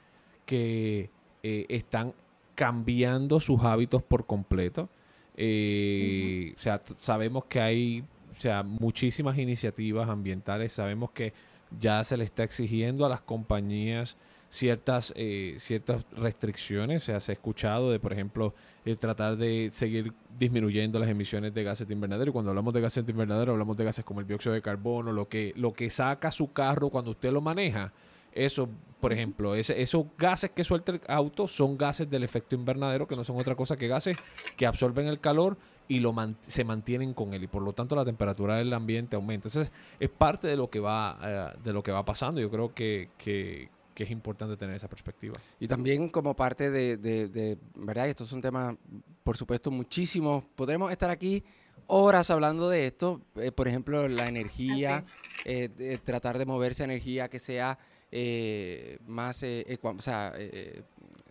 [0.45, 1.10] que
[1.43, 2.13] eh, están
[2.56, 4.89] cambiando sus hábitos por completo.
[5.38, 8.04] Eh, o sea, sabemos que hay
[8.38, 10.74] o sea, muchísimas iniciativas ambientales.
[10.74, 11.34] Sabemos que
[11.80, 14.17] ya se le está exigiendo a las compañías
[14.50, 17.04] ciertas, eh, ciertas restricciones.
[17.04, 18.54] O sea, se ha escuchado de, por ejemplo,
[18.86, 22.30] eh, tratar de seguir disminuyendo las emisiones de gases de invernadero.
[22.30, 25.12] Y cuando hablamos de gases de invernadero, hablamos de gases como el dióxido de carbono,
[25.12, 27.93] lo que, lo que saca su carro cuando usted lo maneja.
[28.32, 28.67] Eso,
[29.00, 33.15] por ejemplo, ese, esos gases que suelta el auto son gases del efecto invernadero, que
[33.15, 34.17] no son otra cosa que gases
[34.58, 38.06] que absorben el calor y lo se mantienen con él y por lo tanto la
[38.06, 39.48] temperatura del ambiente aumenta.
[39.48, 42.41] Entonces es parte de lo que va, eh, de lo que va pasando.
[42.41, 45.36] Yo creo que, que, es importante tener esa perspectiva.
[45.60, 48.10] Y también como parte de, de, ¿verdad?
[48.10, 48.76] Esto es un tema,
[49.24, 50.43] por supuesto, muchísimo.
[50.56, 51.43] Podremos estar aquí
[51.88, 53.21] horas hablando de esto.
[53.36, 55.12] Eh, por ejemplo, la energía, ah,
[55.45, 57.78] eh, tratar de moverse energía que sea
[58.12, 60.84] eh, más, eh, equa- o sea, eh,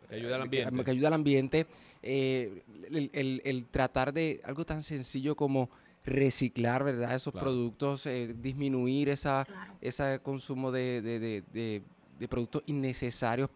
[0.08, 0.84] Que ayuda al ambiente.
[0.84, 1.66] que ayuda al ambiente,
[2.02, 5.70] eh, el, el- el tratar de algo tan sencillo como
[6.04, 7.14] reciclar, ¿verdad?
[7.14, 7.46] Esos Claro.
[7.46, 9.74] productos, eh, disminuir esa, Claro.
[9.80, 11.82] ese consumo de, de- de- de-
[12.18, 13.48] de productos innecesarios,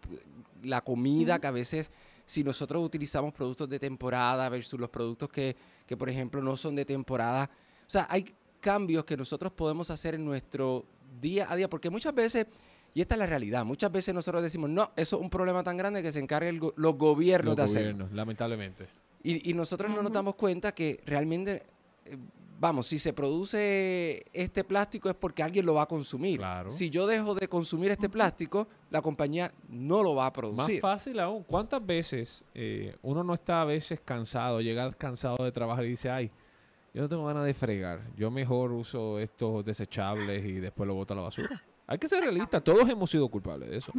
[0.63, 1.91] la comida que a veces
[2.27, 5.57] si nosotros utilizamos productos de temporada versus los productos que,
[5.87, 7.49] que, por ejemplo no son de temporada,
[7.87, 8.25] o sea, hay
[8.61, 10.85] cambios que nosotros podemos hacer en nuestro
[11.21, 12.47] día a día, porque muchas veces,
[12.95, 15.77] y esta es la realidad, muchas veces nosotros decimos, no, eso es un problema tan
[15.77, 17.93] grande que se encarguen el go- los gobiernos Los de hacerlo.
[17.93, 18.87] gobiernos, lamentablemente.
[19.23, 21.63] Y, y nosotros no nos damos cuenta que realmente,
[22.07, 22.17] eh,
[22.61, 26.39] vamos, si se produce este plástico es porque alguien lo va a consumir.
[26.39, 26.71] Claro.
[26.71, 30.81] Si yo dejo de consumir este plástico, la compañía no lo va a Más producir.
[30.81, 31.43] fácil aún.
[31.45, 36.11] ¿Cuántas veces eh, uno no está a veces cansado, llega cansado de trabajar y dice,
[36.11, 36.31] ay,
[36.95, 41.13] yo no tengo ganas de fregar, yo mejor uso estos desechables y después lo boto
[41.15, 41.63] a la basura?
[41.89, 43.93] Hay que ser realista, todos hemos sido culpables de eso.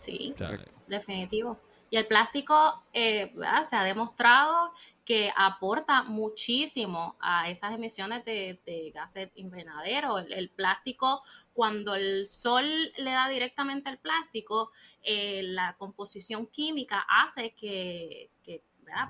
[0.00, 0.32] Sí.
[0.34, 1.56] O sea, Definitivo.
[1.90, 3.32] Y el plástico eh,
[3.68, 4.72] se ha demostrado
[5.04, 10.22] que aporta muchísimo a esas emisiones de, de gases invernaderos.
[10.22, 12.64] El, el plástico, cuando el sol
[12.96, 18.62] le da directamente al plástico, eh, la composición química hace que, que,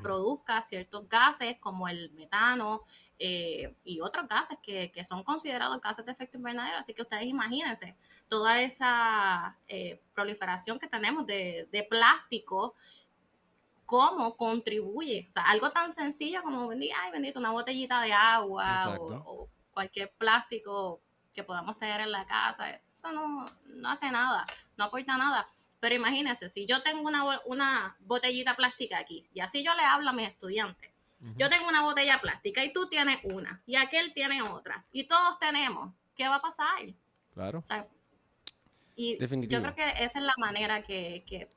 [0.02, 2.82] produzca ciertos gases como el metano
[3.18, 6.78] eh, y otros gases que, que son considerados gases de efecto invernadero.
[6.78, 7.96] Así que ustedes imagínense
[8.28, 12.74] toda esa eh, proliferación que tenemos de, de plástico,
[13.86, 15.26] cómo contribuye.
[15.28, 20.12] O sea, algo tan sencillo como, ay, bendito, una botellita de agua o, o cualquier
[20.18, 21.00] plástico
[21.32, 24.44] que podamos tener en la casa, eso no, no hace nada,
[24.76, 25.48] no aporta nada.
[25.82, 30.10] Pero imagínense, si yo tengo una, una botellita plástica aquí, y así yo le hablo
[30.10, 30.92] a mis estudiantes,
[31.36, 35.40] yo tengo una botella plástica y tú tienes una, y aquel tiene otra, y todos
[35.40, 36.68] tenemos, ¿qué va a pasar?
[37.34, 37.58] Claro.
[37.58, 37.88] O sea,
[38.94, 39.58] y Definitivo.
[39.58, 41.50] yo creo que esa es la manera que, que,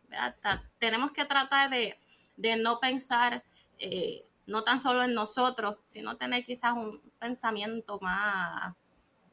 [0.79, 1.95] tenemos que tratar de,
[2.35, 3.43] de no pensar
[3.77, 8.73] eh, no tan solo en nosotros, sino tener quizás un pensamiento más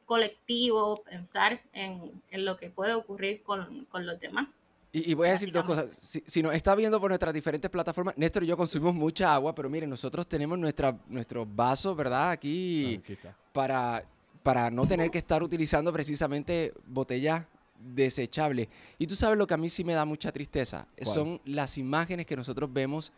[0.05, 4.49] colectivo, pensar en, en lo que puede ocurrir con, con los demás.
[4.95, 5.89] Y, y voy a decir dos cosas.
[5.99, 9.53] Si, si nos está viendo por nuestras diferentes plataformas, Néstor y yo consumimos mucha agua,
[9.55, 12.29] pero miren, nosotros tenemos nuestra, nuestros vasos, ¿verdad?
[12.29, 13.35] Aquí Aquí está.
[13.51, 14.05] para,
[14.43, 17.43] para no tener que estar utilizando precisamente botellas
[17.79, 18.67] desechables.
[18.99, 21.13] Y tú sabes lo que a mí sí me da mucha tristeza, ¿Cuál?
[21.13, 23.11] son las imágenes que nosotros vemos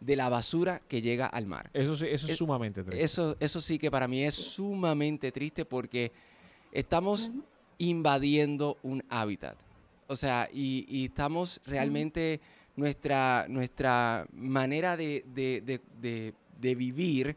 [0.00, 1.70] de la basura que llega al mar.
[1.74, 3.04] Eso sí, eso es Es- sumamente triste.
[3.04, 6.10] Eso, eso sí que para mí es sumamente triste porque
[6.72, 7.30] estamos
[7.78, 9.56] invadiendo un hábitat.
[10.10, 12.40] O sea, y, y estamos realmente,
[12.74, 15.60] nuestra, nuestra manera de, de-
[16.00, 17.36] de- vivir,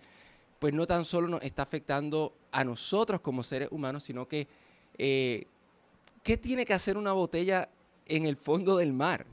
[0.59, 4.47] pues no tan solo nos está afectando a nosotros como seres humanos, sino que,
[4.97, 5.45] eh,
[6.23, 7.69] ¿qué tiene que hacer una botella
[8.07, 9.25] en el fondo del mar?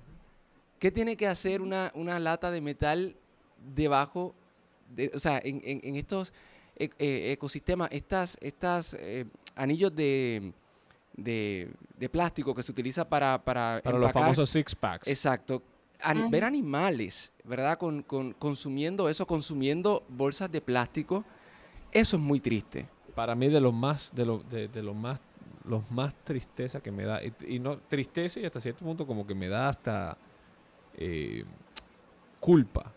[0.79, 3.17] ¿Qué tiene que hacer una, una lata de metal
[3.75, 4.35] debajo,
[4.95, 6.33] de, o sea, en, en- en estos
[6.77, 9.25] e- eh, ecosistemas, estas, estas eh,
[9.57, 10.53] anillos de,
[11.23, 15.07] de, de plástico que se utiliza para, para, Para los famosos six packs.
[15.07, 15.63] Exacto.
[16.03, 16.31] An-.
[16.31, 17.79] Ver animales, ¿verdad?
[17.79, 21.25] Con, con- consumiendo eso, consumiendo bolsas de plástico,
[21.93, 22.89] eso es muy triste.
[23.15, 25.21] Para mí de los más, de los, de, de los más,
[25.65, 27.23] los más tristeza que me da.
[27.23, 30.17] Y, y no, tristeza y hasta cierto punto como que me da hasta
[30.97, 31.45] eh,
[32.39, 32.93] culpa.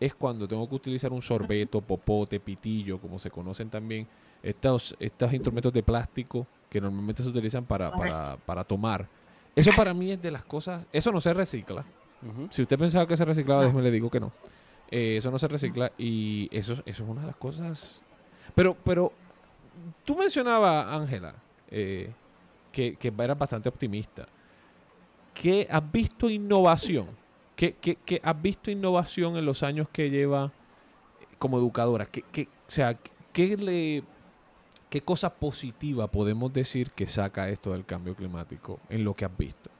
[0.00, 4.06] Es cuando tengo que utilizar un sorbeto, popote, pitillo, como se conocen también,
[4.42, 9.06] estos, estos instrumentos de plástico que normalmente se utilizan para, para, para tomar.
[9.56, 11.84] Eso para mí es de las cosas, eso no se recicla.
[12.50, 13.66] Si usted pensaba que se reciclaba, No.
[13.68, 14.32] déjeme le digo que no.
[14.90, 18.00] Eh, eso no se recicla y eso, es- eso es una de las cosas.
[18.54, 19.12] Pero, pero
[20.04, 21.34] tú mencionabas, Ángela,
[21.70, 22.10] eh,
[22.72, 24.26] que, que eras bastante optimista.
[25.34, 27.06] ¿Qué has visto innovación?
[27.54, 30.50] ¿Qué, qué- qué has visto innovación en los años que lleva
[31.38, 32.06] como educadora?
[32.06, 32.96] ¿Qué, qué- o sea,
[33.32, 34.02] ¿qué, le,
[34.90, 39.36] ¿qué cosa positiva podemos decir que saca esto del cambio climático en lo que has
[39.36, 39.70] visto?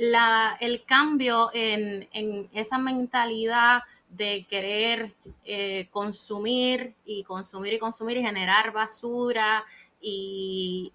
[0.00, 2.08] la, el cambio en,
[2.54, 5.14] esa mentalidad de querer
[5.44, 9.62] eh, consumir y consumir y consumir y generar basura
[10.00, 10.90] y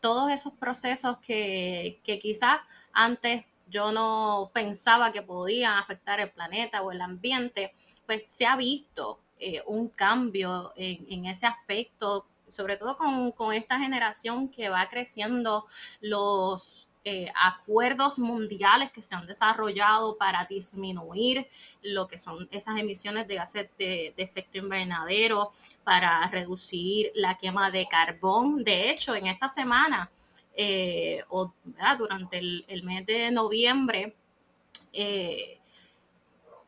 [0.00, 2.60] todos esos procesos que quizás
[2.92, 7.74] antes yo no pensaba que podían afectar el planeta o el ambiente,
[8.06, 14.48] pues se ha visto eh, un cambio en, ese aspecto, sobre todo con, esta generación
[14.48, 15.66] que va creciendo
[16.00, 21.48] los eh, acuerdos mundiales que se han desarrollado para disminuir
[21.82, 25.52] lo que son esas emisiones de gases de, efecto invernadero,
[25.84, 28.64] para reducir la quema de carbón.
[28.64, 30.10] De hecho, en esta semana
[30.54, 31.52] eh, o
[31.98, 34.14] durante el, mes de noviembre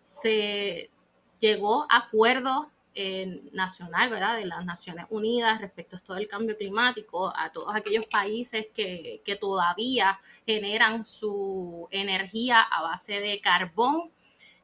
[0.03, 0.91] se
[1.41, 2.67] llegó a acuerdos
[3.53, 4.37] nacional, ¿verdad?
[4.37, 9.39] De las Naciones Unidas respecto a todo el cambio climático, a todos aquellos países que,
[9.41, 14.11] todavía generan su energía a base de carbón.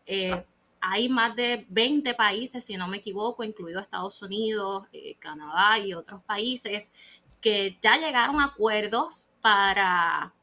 [0.06, 0.44] Eh,
[0.80, 5.94] hay más de 20 países, si no me equivoco, incluido Estados Unidos, eh, Canadá y
[5.94, 6.92] otros países,
[7.40, 10.34] que ya llegaron a acuerdos para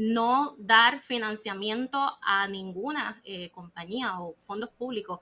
[0.00, 5.20] no dar financiamiento a ninguna eh, compañía o fondos públicos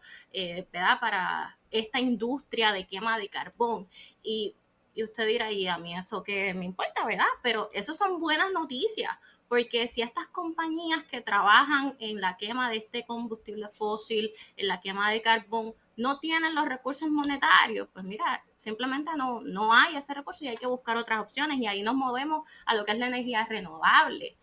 [1.01, 3.89] para esta industria de quema de carbón.
[4.23, 4.55] Y,
[4.95, 7.27] y usted dirá, y a mí eso que me importa, ¿verdad?
[7.43, 9.11] Pero eso son buenas noticias,
[9.49, 14.81] porque si estas compañías que trabajan en la quema de este combustible fósil, en la
[14.81, 20.15] quema de carbón, no tienen los recursos monetarios, pues mira, simplemente no, no hay ese
[20.15, 22.99] recurso y hay que buscar otras opciones y ahí nos movemos a lo que es
[22.99, 24.37] la energía renovable.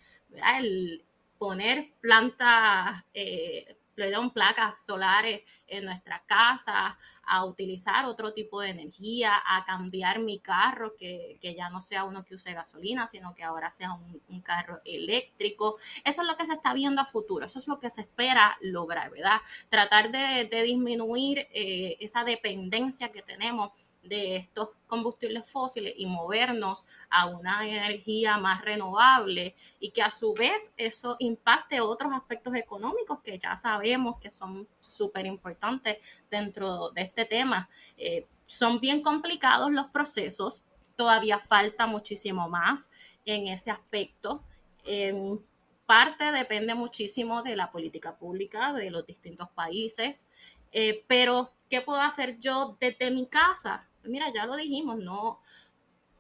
[0.59, 1.03] El
[1.37, 3.77] poner plantas, eh,
[4.33, 6.95] placas solares en nuestras casas,
[7.27, 12.23] a utilizar otro tipo de energía, a cambiar mi carro, que, ya no sea uno
[12.23, 15.77] que use gasolina, sino que ahora sea un, carro eléctrico.
[16.03, 18.57] Eso es lo que se está viendo a futuro, eso es lo que se espera
[18.61, 19.41] lograr, ¿verdad?
[19.69, 23.71] Tratar de, disminuir eh, esa dependencia que tenemos
[24.07, 30.33] de estos combustibles fósiles y movernos a una energía más renovable y que a su
[30.33, 35.97] vez eso impacte otros aspectos económicos que ya sabemos que son súper importantes
[36.29, 37.69] dentro de este tema.
[37.97, 40.63] Eh, son bien complicados los procesos,
[40.95, 42.91] todavía falta muchísimo más
[43.25, 44.43] en ese aspecto.
[44.85, 45.43] En
[45.85, 50.27] parte depende muchísimo de la política pública de los distintos países,
[50.71, 53.87] eh, pero ¿qué puedo hacer yo desde mi casa?
[54.05, 55.39] Mira, ya lo dijimos, no,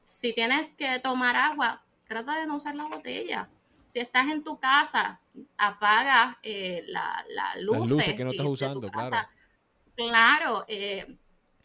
[0.05, 3.49] si tienes que tomar agua, trata de no usar la botella.
[3.87, 5.19] Si estás en tu casa,
[5.57, 8.13] apaga eh, la, la luces.
[8.15, 9.27] que no estás usando, claro.
[9.95, 11.17] Claro, eh,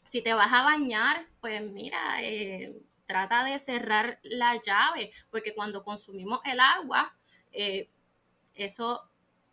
[0.04, 5.82] si te vas a bañar, pues mira, eh, trata de cerrar la llave, porque cuando
[5.82, 7.12] consumimos el agua,
[8.54, 9.09] eso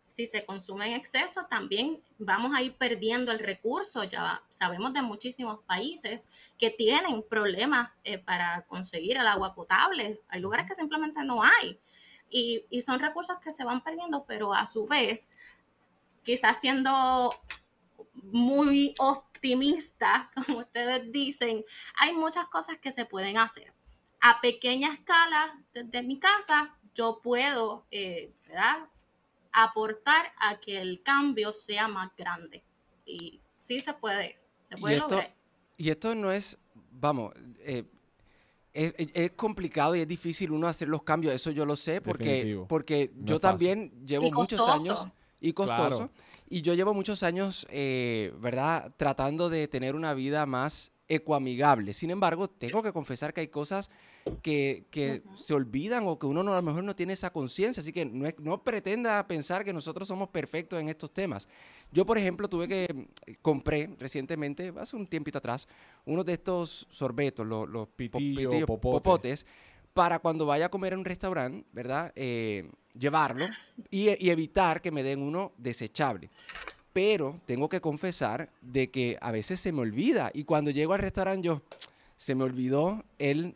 [0.08, 4.04] si se consume en exceso, también vamos a ir perdiendo el recurso.
[4.04, 10.20] Ya sabemos de muchísimos países que tienen problemas eh, para conseguir el agua potable.
[10.28, 11.78] Hay lugares que simplemente no hay.
[12.30, 15.30] Y, y, son recursos que se van perdiendo, pero a su vez,
[16.22, 17.30] quizás siendo
[18.14, 21.64] muy optimista, como ustedes dicen,
[22.00, 23.74] hay muchas cosas que se pueden hacer.
[24.20, 28.88] A pequeña escala, desde mi casa, yo puedo, eh, ¿verdad?
[29.62, 32.62] Aportar a que el cambio sea más grande.
[33.04, 34.36] Y sí se puede,
[34.68, 35.34] se puede y esto, lograr.
[35.76, 36.58] Y esto no es,
[36.90, 37.84] vamos, eh,
[38.72, 43.12] es, complicado y es difícil uno hacer los cambios, eso yo lo sé, porque, porque
[43.24, 45.06] yo también llevo muchos años
[45.40, 46.10] y costoso.
[46.50, 51.92] Y yo llevo muchos años, eh, ¿verdad?, tratando de tener una vida más ecoamigable.
[51.92, 53.90] Sin embargo, tengo que confesar que hay cosas
[54.42, 57.80] que, se olvidan o que uno no, a lo mejor no tiene esa conciencia.
[57.80, 61.48] Así que no, no, pretenda pensar que nosotros somos perfectos en estos temas.
[61.92, 62.84] Yo, por ejemplo, tuve que,
[63.26, 65.66] eh, compré recientemente, hace un tiempito atrás,
[66.04, 69.46] uno de estos sorbetos, los, los pitillos, popotes,
[69.94, 72.12] para cuando vaya a comer en un restaurante, ¿verdad?
[72.14, 73.46] Eh, llevarlo
[73.90, 76.30] y, y evitar que me den uno desechable
[76.92, 80.98] pero tengo que confesar de que a veces se me olvida y cuando llego al
[80.98, 81.62] restaurante yo
[82.16, 83.54] se me olvidó el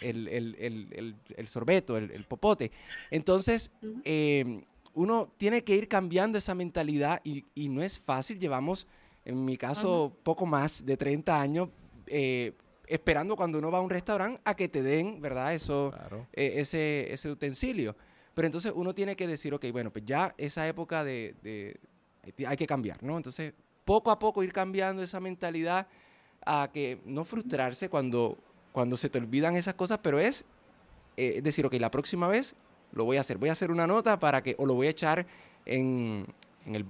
[0.00, 2.70] el, sorbeto, el, popote.
[3.10, 3.70] Entonces,
[4.04, 4.62] em,
[4.94, 8.38] uno tiene que ir cambiando esa mentalidad y, no es fácil.
[8.38, 8.86] Llevamos,
[9.24, 11.68] en mi caso, poco más de 30 años
[12.06, 12.52] eh,
[12.86, 15.54] esperando cuando uno va a un restaurante a que te den, ¿verdad?
[15.54, 15.94] Eso,
[16.32, 17.96] eh, ese, ese utensilio.
[18.34, 21.78] Pero entonces uno tiene que decir, ok, bueno, pues ya esa época de, de
[22.46, 23.16] hay que cambiar, ¿no?
[23.16, 25.86] Entonces, poco a poco ir cambiando esa mentalidad
[26.44, 28.38] a que no frustrarse cuando
[28.72, 30.44] cuando se te olvidan esas cosas, pero es
[31.16, 32.54] eh, decir, ok, la próxima vez
[32.92, 33.38] lo voy a hacer.
[33.38, 35.26] Voy a hacer una nota para que, o lo voy a echar
[35.66, 36.26] en,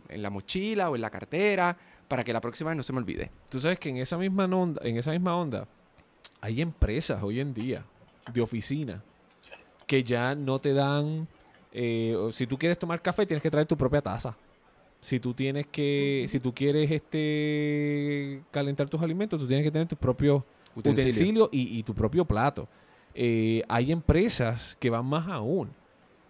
[0.09, 1.76] la mochila o en la cartera,
[2.09, 3.30] para que la próxima vez no se me olvide.
[3.48, 5.66] Tú sabes que en esa misma onda, en esa misma onda,
[6.40, 7.84] hay empresas hoy en día
[8.32, 9.02] de oficina
[9.86, 11.26] que ya no te dan,
[11.72, 14.36] eh, si tú quieres tomar café, tienes que traer tu propia taza.
[15.00, 19.88] Si tú tienes que, si tú quieres este calentar tus alimentos, tú tienes que tener
[19.88, 20.42] tus propios
[20.74, 22.68] utensilio, y, tu propio plato.
[23.14, 25.70] Eh, hay empresas que van más aún.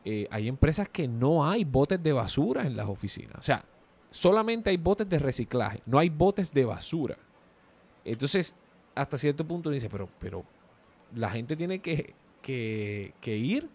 [0.04, 3.36] Eh, hay empresas que no hay botes de basura en las oficinas.
[3.38, 3.64] O sea,
[4.10, 7.16] solamente hay botes de reciclaje, no hay botes de basura.
[8.04, 8.56] Entonces,
[8.94, 10.44] hasta cierto punto dice, pero, pero
[11.14, 12.14] la gente tiene que
[13.24, 13.68] ir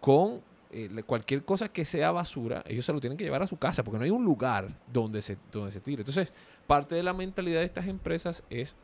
[0.00, 0.40] con
[0.78, 3.84] eh, cualquier cosa que sea basura, ellos se lo tienen que llevar a su casa,
[3.84, 5.36] porque no hay un lugar donde se
[5.82, 6.02] tire.
[6.02, 6.32] Entonces,
[6.66, 8.76] parte de la mentalidad de estas empresas es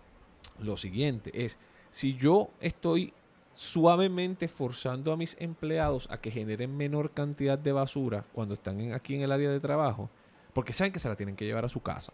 [0.59, 1.59] lo siguiente, es
[1.91, 3.13] si yo estoy
[3.55, 9.15] suavemente forzando a mis empleados a que generen menor cantidad de basura cuando están aquí
[9.15, 10.09] en el área de trabajo,
[10.53, 12.13] porque saben que se la tienen que llevar a su casa.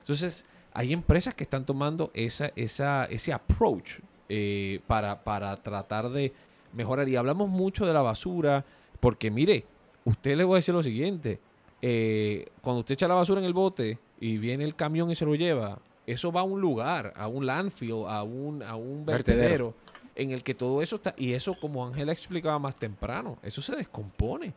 [0.00, 6.32] Entonces, hay empresas que están tomando esa, esa, ese approach eh, para, para tratar de
[6.72, 7.08] mejorar.
[7.08, 8.64] Y hablamos mucho de la basura,
[9.00, 9.64] porque mire,
[10.04, 11.40] usted le voy a decir lo siguiente,
[11.80, 15.24] eh, cuando usted echa la basura en el bote y viene el camión y se
[15.24, 19.74] lo lleva, eso va a un lugar, a un landfill, a un, a un vertedero,
[20.14, 23.74] en el que todo eso está, y eso como Ángela explicaba más temprano, eso se
[23.74, 24.54] descompone.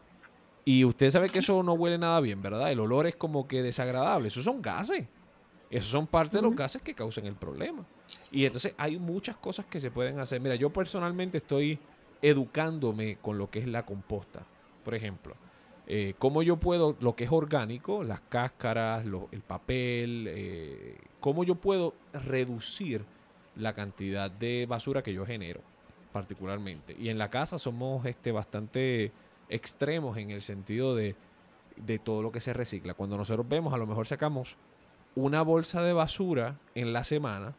[0.65, 2.71] Y usted sabe que eso no huele nada bien, ¿verdad?
[2.71, 5.05] El olor es como que desagradable, esos son gases.
[5.69, 7.85] Esos son parte de los gases que causan el problema.
[8.31, 10.39] Y entonces hay muchas cosas que se pueden hacer.
[10.39, 11.79] Mira, yo personalmente estoy
[12.21, 14.45] educándome con lo que es la composta.
[14.83, 15.35] Por ejemplo,
[15.87, 21.55] eh, cómo yo puedo, lo que es orgánico, las cáscaras, el papel, eh, cómo yo
[21.55, 23.05] puedo reducir
[23.55, 25.61] la cantidad de basura que yo genero,
[26.11, 26.95] particularmente.
[26.99, 29.11] Y en la casa somos este, bastante
[29.49, 31.15] extremos en el sentido de,
[31.77, 32.93] de todo lo que se recicla.
[32.93, 34.57] Cuando nosotros vemos, a lo mejor sacamos
[35.15, 37.55] una bolsa de basura en la semana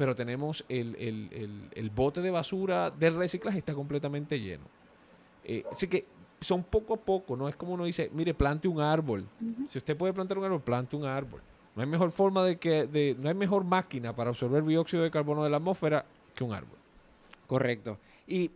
[0.00, 4.64] pero tenemos el, bote de basura del reciclaje está completamente lleno.
[5.44, 6.06] Eh, así que
[6.40, 9.26] son poco a poco, no es como uno dice, mire, plante un árbol.
[9.66, 11.40] Si usted puede plantar un árbol, plante un árbol.
[11.74, 15.10] No hay mejor forma de que, de, no hay mejor máquina para absorber dióxido de
[15.10, 16.78] carbono de la atmósfera que un árbol.
[17.46, 17.98] Correcto.
[18.26, 18.50] Y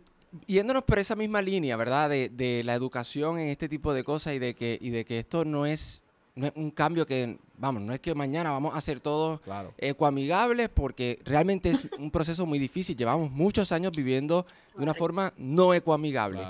[0.47, 2.09] yéndonos por esa misma línea, ¿verdad?
[2.09, 5.19] De, de, la educación en este tipo de cosas y de que, y de que
[5.19, 6.01] esto no es
[6.35, 9.41] no es un cambio que, vamos, no es que mañana vamos a hacer todo
[9.77, 12.97] ecoamigables, porque realmente es un proceso muy difícil.
[12.97, 16.41] Llevamos muchos años viviendo de una forma no ecoamigable.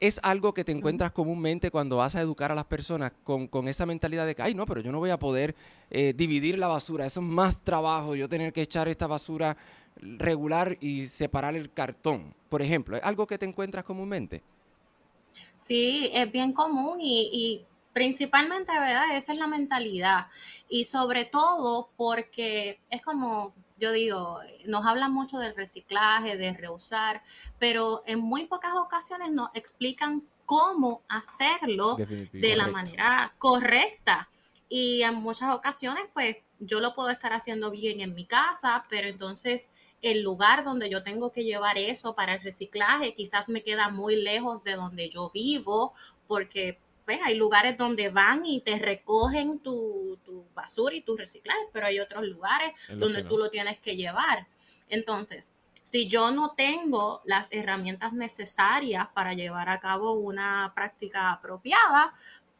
[0.00, 3.86] Es algo que te encuentras comúnmente cuando vas a educar a las personas con, esa
[3.86, 5.54] mentalidad de que, ay, no, pero yo no voy a poder
[5.90, 9.56] eh, dividir la basura, eso es más trabajo, yo tener que echar esta basura
[9.96, 12.96] regular y separar el cartón, por ejemplo.
[12.96, 14.42] ¿Es algo que te encuentras comúnmente?
[15.54, 19.16] Sí, es bien común y Principalmente, ¿verdad?
[19.16, 20.28] Esa es la mentalidad.
[20.68, 27.22] Y sobre todo porque es como, yo digo, nos hablan mucho del reciclaje, de reusar,
[27.58, 34.28] pero en muy pocas ocasiones nos explican cómo hacerlo de la manera correcta.
[34.68, 39.08] Y en muchas ocasiones, pues yo lo puedo estar haciendo bien en mi casa, pero
[39.08, 39.70] entonces
[40.02, 44.16] el lugar donde yo tengo que llevar eso para el reciclaje quizás me queda muy
[44.16, 45.94] lejos de donde yo vivo,
[46.26, 46.78] porque
[47.24, 50.18] hay lugares donde van y te recogen tu,
[50.54, 54.46] basura y tu reciclaje, pero hay otros lugares donde tú lo tienes que llevar.
[54.88, 62.12] Entonces, si yo no tengo las herramientas necesarias para llevar a cabo una práctica apropiada,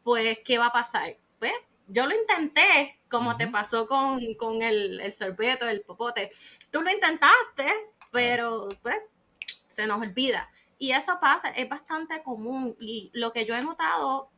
[0.03, 1.15] pues, ¿qué va a pasar?
[1.39, 1.53] Pues,
[1.87, 4.21] yo lo intenté, como te pasó con,
[4.61, 6.29] el, el sorbeto, el popote.
[6.71, 7.67] Tú lo intentaste,
[8.11, 8.99] pero pues
[9.67, 10.49] se nos olvida.
[10.77, 12.75] Y eso pasa, es bastante común.
[12.79, 14.30] Y lo que yo he notado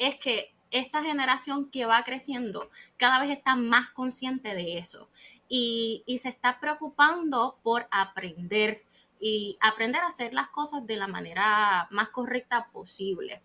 [0.00, 5.10] es que esta generación que va creciendo cada vez está más consciente de eso
[5.46, 8.82] y, se está preocupando por aprender
[9.20, 13.42] y aprender a hacer las cosas de la manera más correcta posible.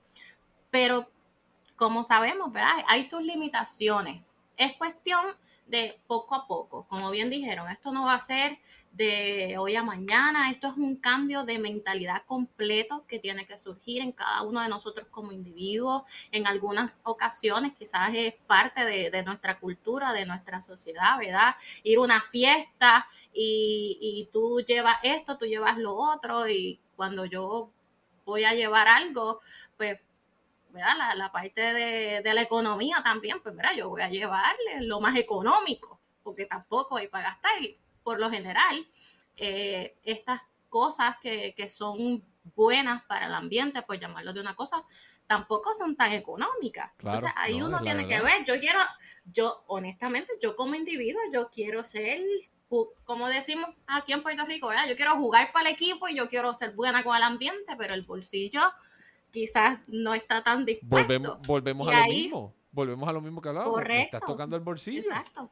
[0.70, 1.10] Pero
[1.76, 2.86] como sabemos, ¿verdad?
[2.88, 4.38] Hay sus limitaciones.
[4.56, 5.26] Es cuestión
[5.68, 6.86] de poco a poco.
[6.88, 8.60] Como bien dijeron, esto no va a ser
[8.95, 10.49] de hoy a mañana.
[10.49, 14.69] Esto es un cambio de mentalidad completo que tiene que surgir en cada uno de
[14.69, 16.03] nosotros como individuos.
[16.31, 21.55] En algunas ocasiones quizás es parte de, nuestra cultura, de nuestra sociedad, ¿verdad?
[21.83, 27.71] Ir a una fiesta y, tú llevas esto, tú llevas lo otro y cuando yo
[28.23, 29.41] voy a llevar algo,
[29.77, 29.99] pues
[30.69, 31.15] ¿verdad?
[31.15, 35.15] La, parte de, de, la economía también, pues mira, yo voy a llevarle lo más
[35.15, 37.61] económico, porque tampoco hay para gastar
[38.06, 38.88] por lo general,
[39.36, 42.24] eh, estas cosas que, son
[42.56, 44.84] buenas para el ambiente, por llamarlo de una cosa,
[45.26, 46.91] tampoco son tan económicas.
[46.99, 48.80] Entonces ahí uno tiene que ver, yo quiero,
[49.26, 52.22] yo honestamente, yo como individuo, yo quiero ser,
[53.06, 54.88] como decimos aquí en Puerto Rico, ¿verdad?
[54.88, 57.95] Yo quiero jugar para el equipo y yo quiero ser buena con el ambiente, pero
[57.95, 58.62] el bolsillo
[59.32, 61.08] quizás no está tan dispuesto.
[61.08, 63.74] Volvemos, volvemos a lo mismo, volvemos a lo mismo que hablábamos.
[63.74, 64.18] Correcto.
[64.18, 64.99] estás tocando el bolsillo.
[64.99, 65.49] Exacto.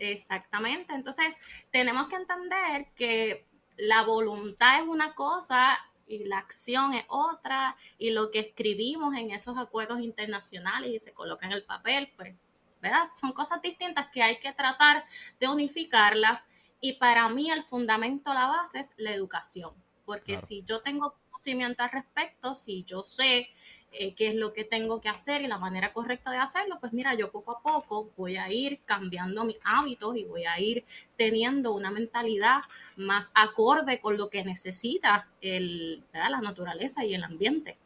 [0.00, 0.94] Exactamente.
[0.94, 1.40] Entonces,
[1.70, 3.46] tenemos que entender que
[3.76, 9.30] la voluntad es una cosa y la acción es otra, y lo que escribimos en
[9.30, 12.34] esos acuerdos internacionales y se coloca en el papel, pues,
[12.80, 13.10] ¿verdad?
[13.18, 15.04] Son cosas distintas que hay que tratar
[15.38, 16.48] de unificarlas.
[16.80, 19.74] Y para mí el fundamento, la base es la educación
[20.10, 20.46] porque Claro.
[20.48, 23.48] si yo tengo conocimiento al respecto, si yo sé
[23.92, 26.92] eh, qué es lo que tengo que hacer y la manera correcta de hacerlo, pues
[26.92, 30.84] mira, yo poco a poco voy a ir cambiando mis hábitos y voy a ir
[31.16, 32.60] teniendo una mentalidad
[32.96, 37.76] más acorde con lo que necesita el, la naturaleza y el ambiente.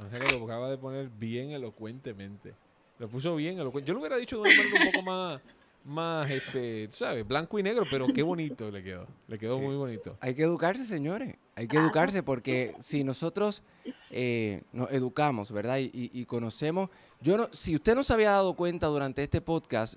[0.00, 2.54] Ángela lo acaba de poner bien elocuentemente.
[2.98, 3.86] Lo puso bien elocuente.
[3.86, 5.40] Yo lo hubiera dicho de una manera un poco más,
[5.84, 7.26] más, este, ¿sabes?
[7.26, 9.06] Blanco y negro, pero qué bonito le quedó.
[9.26, 9.64] Le quedó Sí.
[9.64, 10.16] muy bonito.
[10.20, 11.36] Hay que educarse, señores.
[11.54, 13.62] Hay que educarse porque si nosotros
[14.10, 15.78] eh, nos educamos, ¿verdad?
[15.78, 16.90] Y, y- y conocemos.
[17.20, 19.94] Yo no, si usted no se había dado cuenta durante este podcast,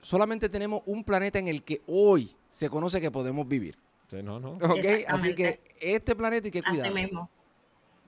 [0.00, 3.76] solamente tenemos un planeta en el que hoy se conoce que podemos vivir.
[4.08, 4.52] Sí, no, no.
[4.52, 4.84] ¿Ok?
[5.08, 6.94] Así que este planeta hay que Así cuidarlo.
[6.94, 7.30] mismo.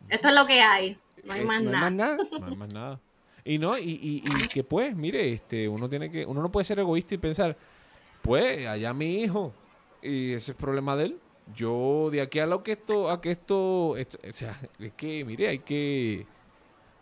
[0.08, 1.86] Esto es lo que hay, no hay Eh, más no nada.
[1.86, 2.38] hay más nada.
[2.40, 3.00] No hay más nada.
[3.48, 6.64] Y no, y, y, y que pues, mire, este, uno tiene que, uno no puede
[6.64, 7.56] ser egoísta y pensar,
[8.20, 9.54] pues, allá mi hijo,
[10.02, 11.18] y ese es problema de él.
[11.54, 15.24] Yo de aquí a lo que esto, a que esto, esto- o sea, es que,
[15.24, 16.26] mire, hay que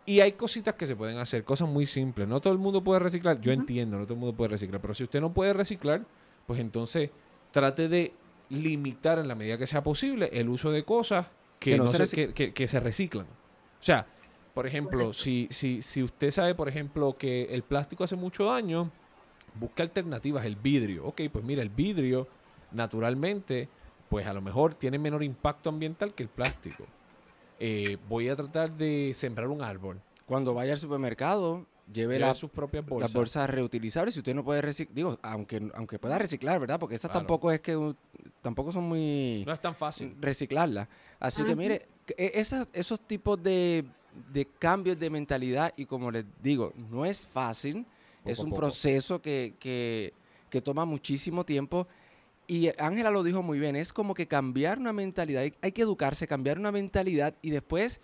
[0.09, 2.29] y hay cositas que se pueden hacer, cosas muy simples.
[2.29, 3.41] No todo el mundo puede reciclar.
[3.41, 4.81] Yo entiendo, no todo el mundo puede reciclar.
[4.81, 6.07] Pero si usted no puede reciclar,
[6.47, 7.11] pues entonces
[7.51, 8.13] trate de
[8.51, 11.27] limitar en la medida que sea posible el uso de cosas
[11.59, 13.27] que, Que no no se se, que, que- que se reciclan.
[13.27, 14.07] O sea,
[14.57, 18.91] por ejemplo, si, si, si usted sabe, por ejemplo, que el plástico hace mucho daño,
[19.61, 20.47] busca alternativas.
[20.47, 21.05] El vidrio.
[21.07, 22.27] Ok, pues mira, el vidrio,
[22.73, 23.69] naturalmente,
[24.09, 26.87] pues a lo mejor tiene menor impacto ambiental que el plástico.
[27.59, 30.01] Eh, voy a tratar de sembrar un árbol.
[30.25, 33.13] Cuando vaya al supermercado, lleve Lleve la- sus propias las bolsas.
[33.13, 34.15] bolsas reutilizables.
[34.15, 36.81] Si usted no puede reciclar, digo, aunque, aunque pueda reciclar, ¿verdad?
[36.81, 37.27] Porque esas Claro.
[37.27, 37.95] tampoco es que uh,
[38.41, 40.17] tampoco son muy No es tan fácil.
[40.19, 40.89] reciclarlas.
[41.21, 43.85] Así que mire, que e- esas, esos tipos de,
[44.33, 47.85] de cambios de mentalidad, y como les digo, no es fácil,
[48.19, 48.63] Poco es un poco.
[48.63, 50.13] proceso que, que-
[50.51, 51.87] que toma muchísimo tiempo.
[52.47, 56.29] Y Ángela lo dijo muy bien, es como que cambiar una mentalidad, hay, que educarse,
[56.29, 58.01] cambiar una mentalidad y después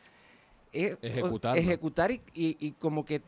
[0.72, 0.96] eh,
[1.56, 3.22] ejecutar y, y- y como que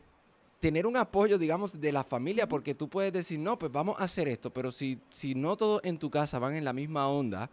[0.59, 4.03] tener un apoyo, digamos, de la familia, porque tú puedes decir, no, pues vamos a
[4.05, 7.49] hacer esto, pero si, si no todos en tu casa van en la misma onda,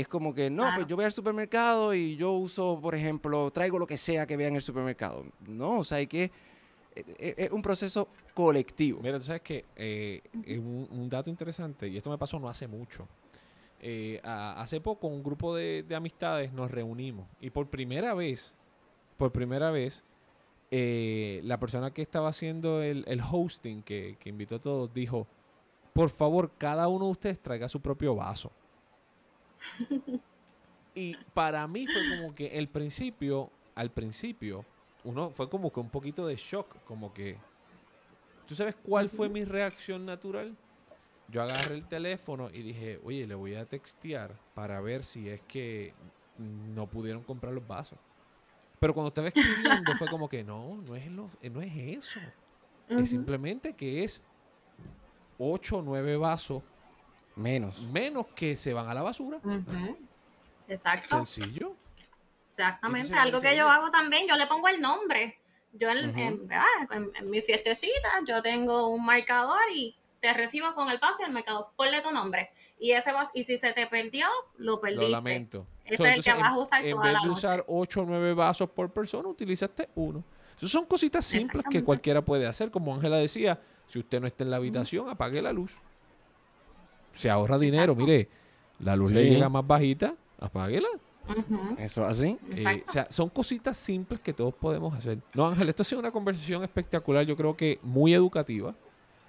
[0.00, 0.76] es como que, no, Claro.
[0.76, 4.36] pues yo voy al supermercado y yo uso, por ejemplo, traigo lo que sea que
[4.36, 5.24] vea en el supermercado.
[5.46, 6.30] No, o sea, hay que,
[6.94, 9.00] es, es un proceso colectivo.
[9.02, 12.48] Mira, tú sabes que eh, eh, un, un dato interesante, y esto me pasó no
[12.48, 13.06] hace mucho.
[13.80, 18.56] Eh, a- hace poco un grupo de, de amistades nos reunimos y por primera vez,
[19.18, 20.02] por primera vez,
[20.70, 25.26] eh, la persona que estaba haciendo el, el hosting, que, que invitó a todos, dijo,
[25.92, 28.50] por favor, cada uno de ustedes traiga su propio vaso.
[30.94, 34.64] Y para mí fue como que el principio, al principio,
[35.04, 37.36] uno fue como que un poquito de shock, como que
[38.46, 40.56] ¿Tú sabes cuál fue mi reacción natural?
[41.28, 45.40] Yo agarré el teléfono y dije, oye, le voy a textear para ver si es
[45.42, 45.92] que
[46.38, 47.98] no pudieron comprar los vasos.
[48.78, 52.20] Pero cuando estaba escribiendo fue como que no, no es, lo- no es eso.
[52.88, 54.22] Es simplemente que es
[55.38, 56.62] 8 o 9 vasos
[57.36, 57.80] Menos.
[57.92, 59.38] menos que se van a la basura.
[60.68, 61.24] Exacto.
[61.24, 61.74] Sencillo.
[62.40, 65.38] Exactamente, algo que yo hago también, yo le pongo el nombre.
[65.72, 66.18] Yo en, Ujú.
[66.18, 66.64] en- ¿verdad?
[66.90, 71.32] en- en mi fiestecita, yo tengo un marcador y te recibo con el pase del
[71.32, 71.68] marcador.
[71.76, 72.50] Ponle tu nombre.
[72.78, 74.26] Y ese vas, y si se te perdió,
[74.56, 75.02] lo perdiste.
[75.04, 75.66] Lo lamento.
[75.84, 77.38] Ese So, es el que vas a usar toda vez la de noche.
[77.38, 80.24] usar 8 o 9 vasos por persona, utilizaste uno.
[80.56, 82.70] Esas son cositas simples que cualquiera puede hacer.
[82.70, 85.78] Como Ángela decía, si usted no está en la habitación, apague la luz.
[87.16, 87.92] Se ahorra dinero.
[87.94, 88.06] Exacto.
[88.06, 88.28] Mire,
[88.80, 90.88] la luz le llega más bajita, apáguela.
[91.28, 92.36] Ujú, Eso así.
[92.56, 95.18] Eh, o sea, son cositas simples que todos podemos hacer.
[95.34, 98.74] No, Ángela, esto ha sido una conversación espectacular, yo creo que muy educativa.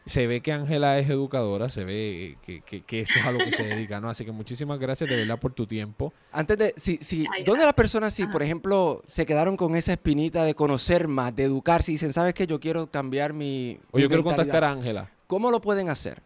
[0.06, 3.40] Se ve que Ángela es educadora, se ve que, que- que esto es a lo
[3.40, 4.10] que se dedica, ¿no?
[4.10, 6.14] Así que muchísimas gracias de verdad por tu tiempo.
[6.32, 10.46] Antes de, si, si, ¿dónde las personas, si por ejemplo se quedaron con esa espinita
[10.46, 12.48] de conocer más, de educarse y dicen, ¿sabes qué?
[12.48, 13.80] Yo quiero cambiar mi.
[13.92, 14.36] O mi yo quiero mentalidad"?
[14.46, 15.12] contactar a Ángela.
[15.28, 16.22] ¿Cómo lo pueden hacer?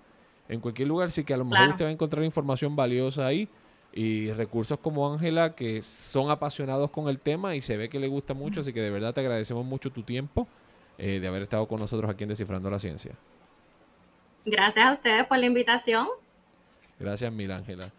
[0.48, 3.48] en cualquier lugar, sí que a lo mejor usted va a encontrar información valiosa ahí
[3.94, 8.08] y recursos como Ángela que son apasionados con el tema y se ve que le
[8.08, 10.48] gusta mucho, así que de verdad te agradecemos mucho tu tiempo
[11.00, 13.16] eh, de haber estado con nosotros aquí en Descifrando la Ciencia.
[14.46, 16.08] Gracias a ustedes por la invitación.
[17.00, 17.92] Gracias, Mil Ángela.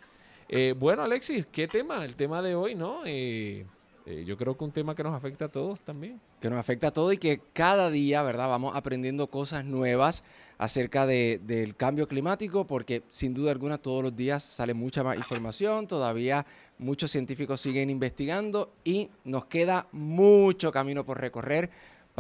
[0.49, 2.05] Eh, bueno, Alexis, ¿qué tema?
[2.05, 3.01] El tema de hoy, ¿no?
[3.05, 3.65] Eh,
[4.07, 6.21] eh, yo creo que un tema que nos afecta a todos también.
[6.41, 8.49] Que nos afecta a todos y que cada día, ¿verdad?
[8.49, 10.25] Vamos aprendiendo cosas nuevas
[10.59, 15.87] acerca del cambio climático, porque sin duda alguna todos los días sale mucha más información,
[15.87, 16.45] todavía
[16.79, 21.71] muchos científicos siguen investigando y nos queda mucho camino por recorrer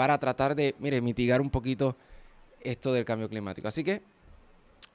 [0.00, 1.94] para tratar de, mire, mitigar un poquito
[2.58, 3.68] esto del cambio climático.
[3.68, 4.00] Así que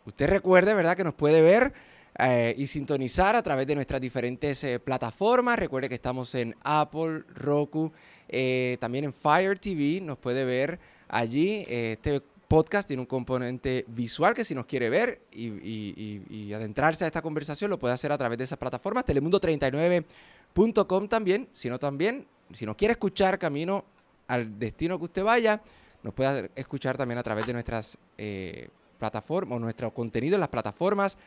[0.04, 1.74] usted recuerde, ¿verdad?, que nos puede ver
[2.18, 5.60] eh, y sintonizar a través de nuestras diferentes eh, plataformas.
[5.60, 7.92] Recuerde que estamos en Apple, Roku,
[8.28, 10.02] eh, también en Fire TV.
[10.02, 11.64] Nos puede ver allí.
[11.70, 17.22] este podcast tiene un componente visual que si nos quiere ver y, adentrarse a esta
[17.22, 19.06] conversación lo puede hacer a través de esas plataformas.
[19.06, 21.48] Telemundo39.com también.
[21.54, 23.86] Si no, también, si nos quiere escuchar camino
[24.28, 25.62] al destino que usted vaya,
[26.04, 27.98] nos puede escuchar también a través de nuestras
[28.98, 31.18] plataformas o nuestro contenido en las plataformas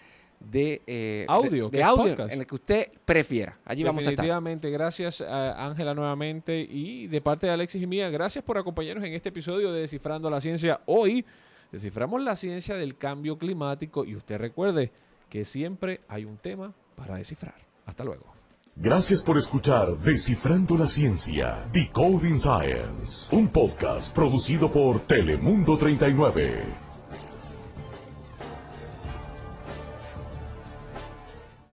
[0.40, 3.58] de eh, audio, de, audio en el que usted prefiera.
[3.64, 4.24] Allí vamos a estar.
[4.24, 9.04] Definitivamente, gracias a Ángela nuevamente y de parte de Alexis y mía, gracias por acompañarnos
[9.04, 10.80] en este episodio de Descifrando la Ciencia.
[10.86, 11.24] Hoy
[11.72, 14.92] desciframos la ciencia del cambio climático y usted recuerde
[15.28, 17.56] que siempre hay un tema para descifrar.
[17.84, 18.37] Hasta luego.
[18.80, 26.87] Gracias por escuchar Descifrando la Ciencia, Decoding Science, un podcast producido por Telemundo 39.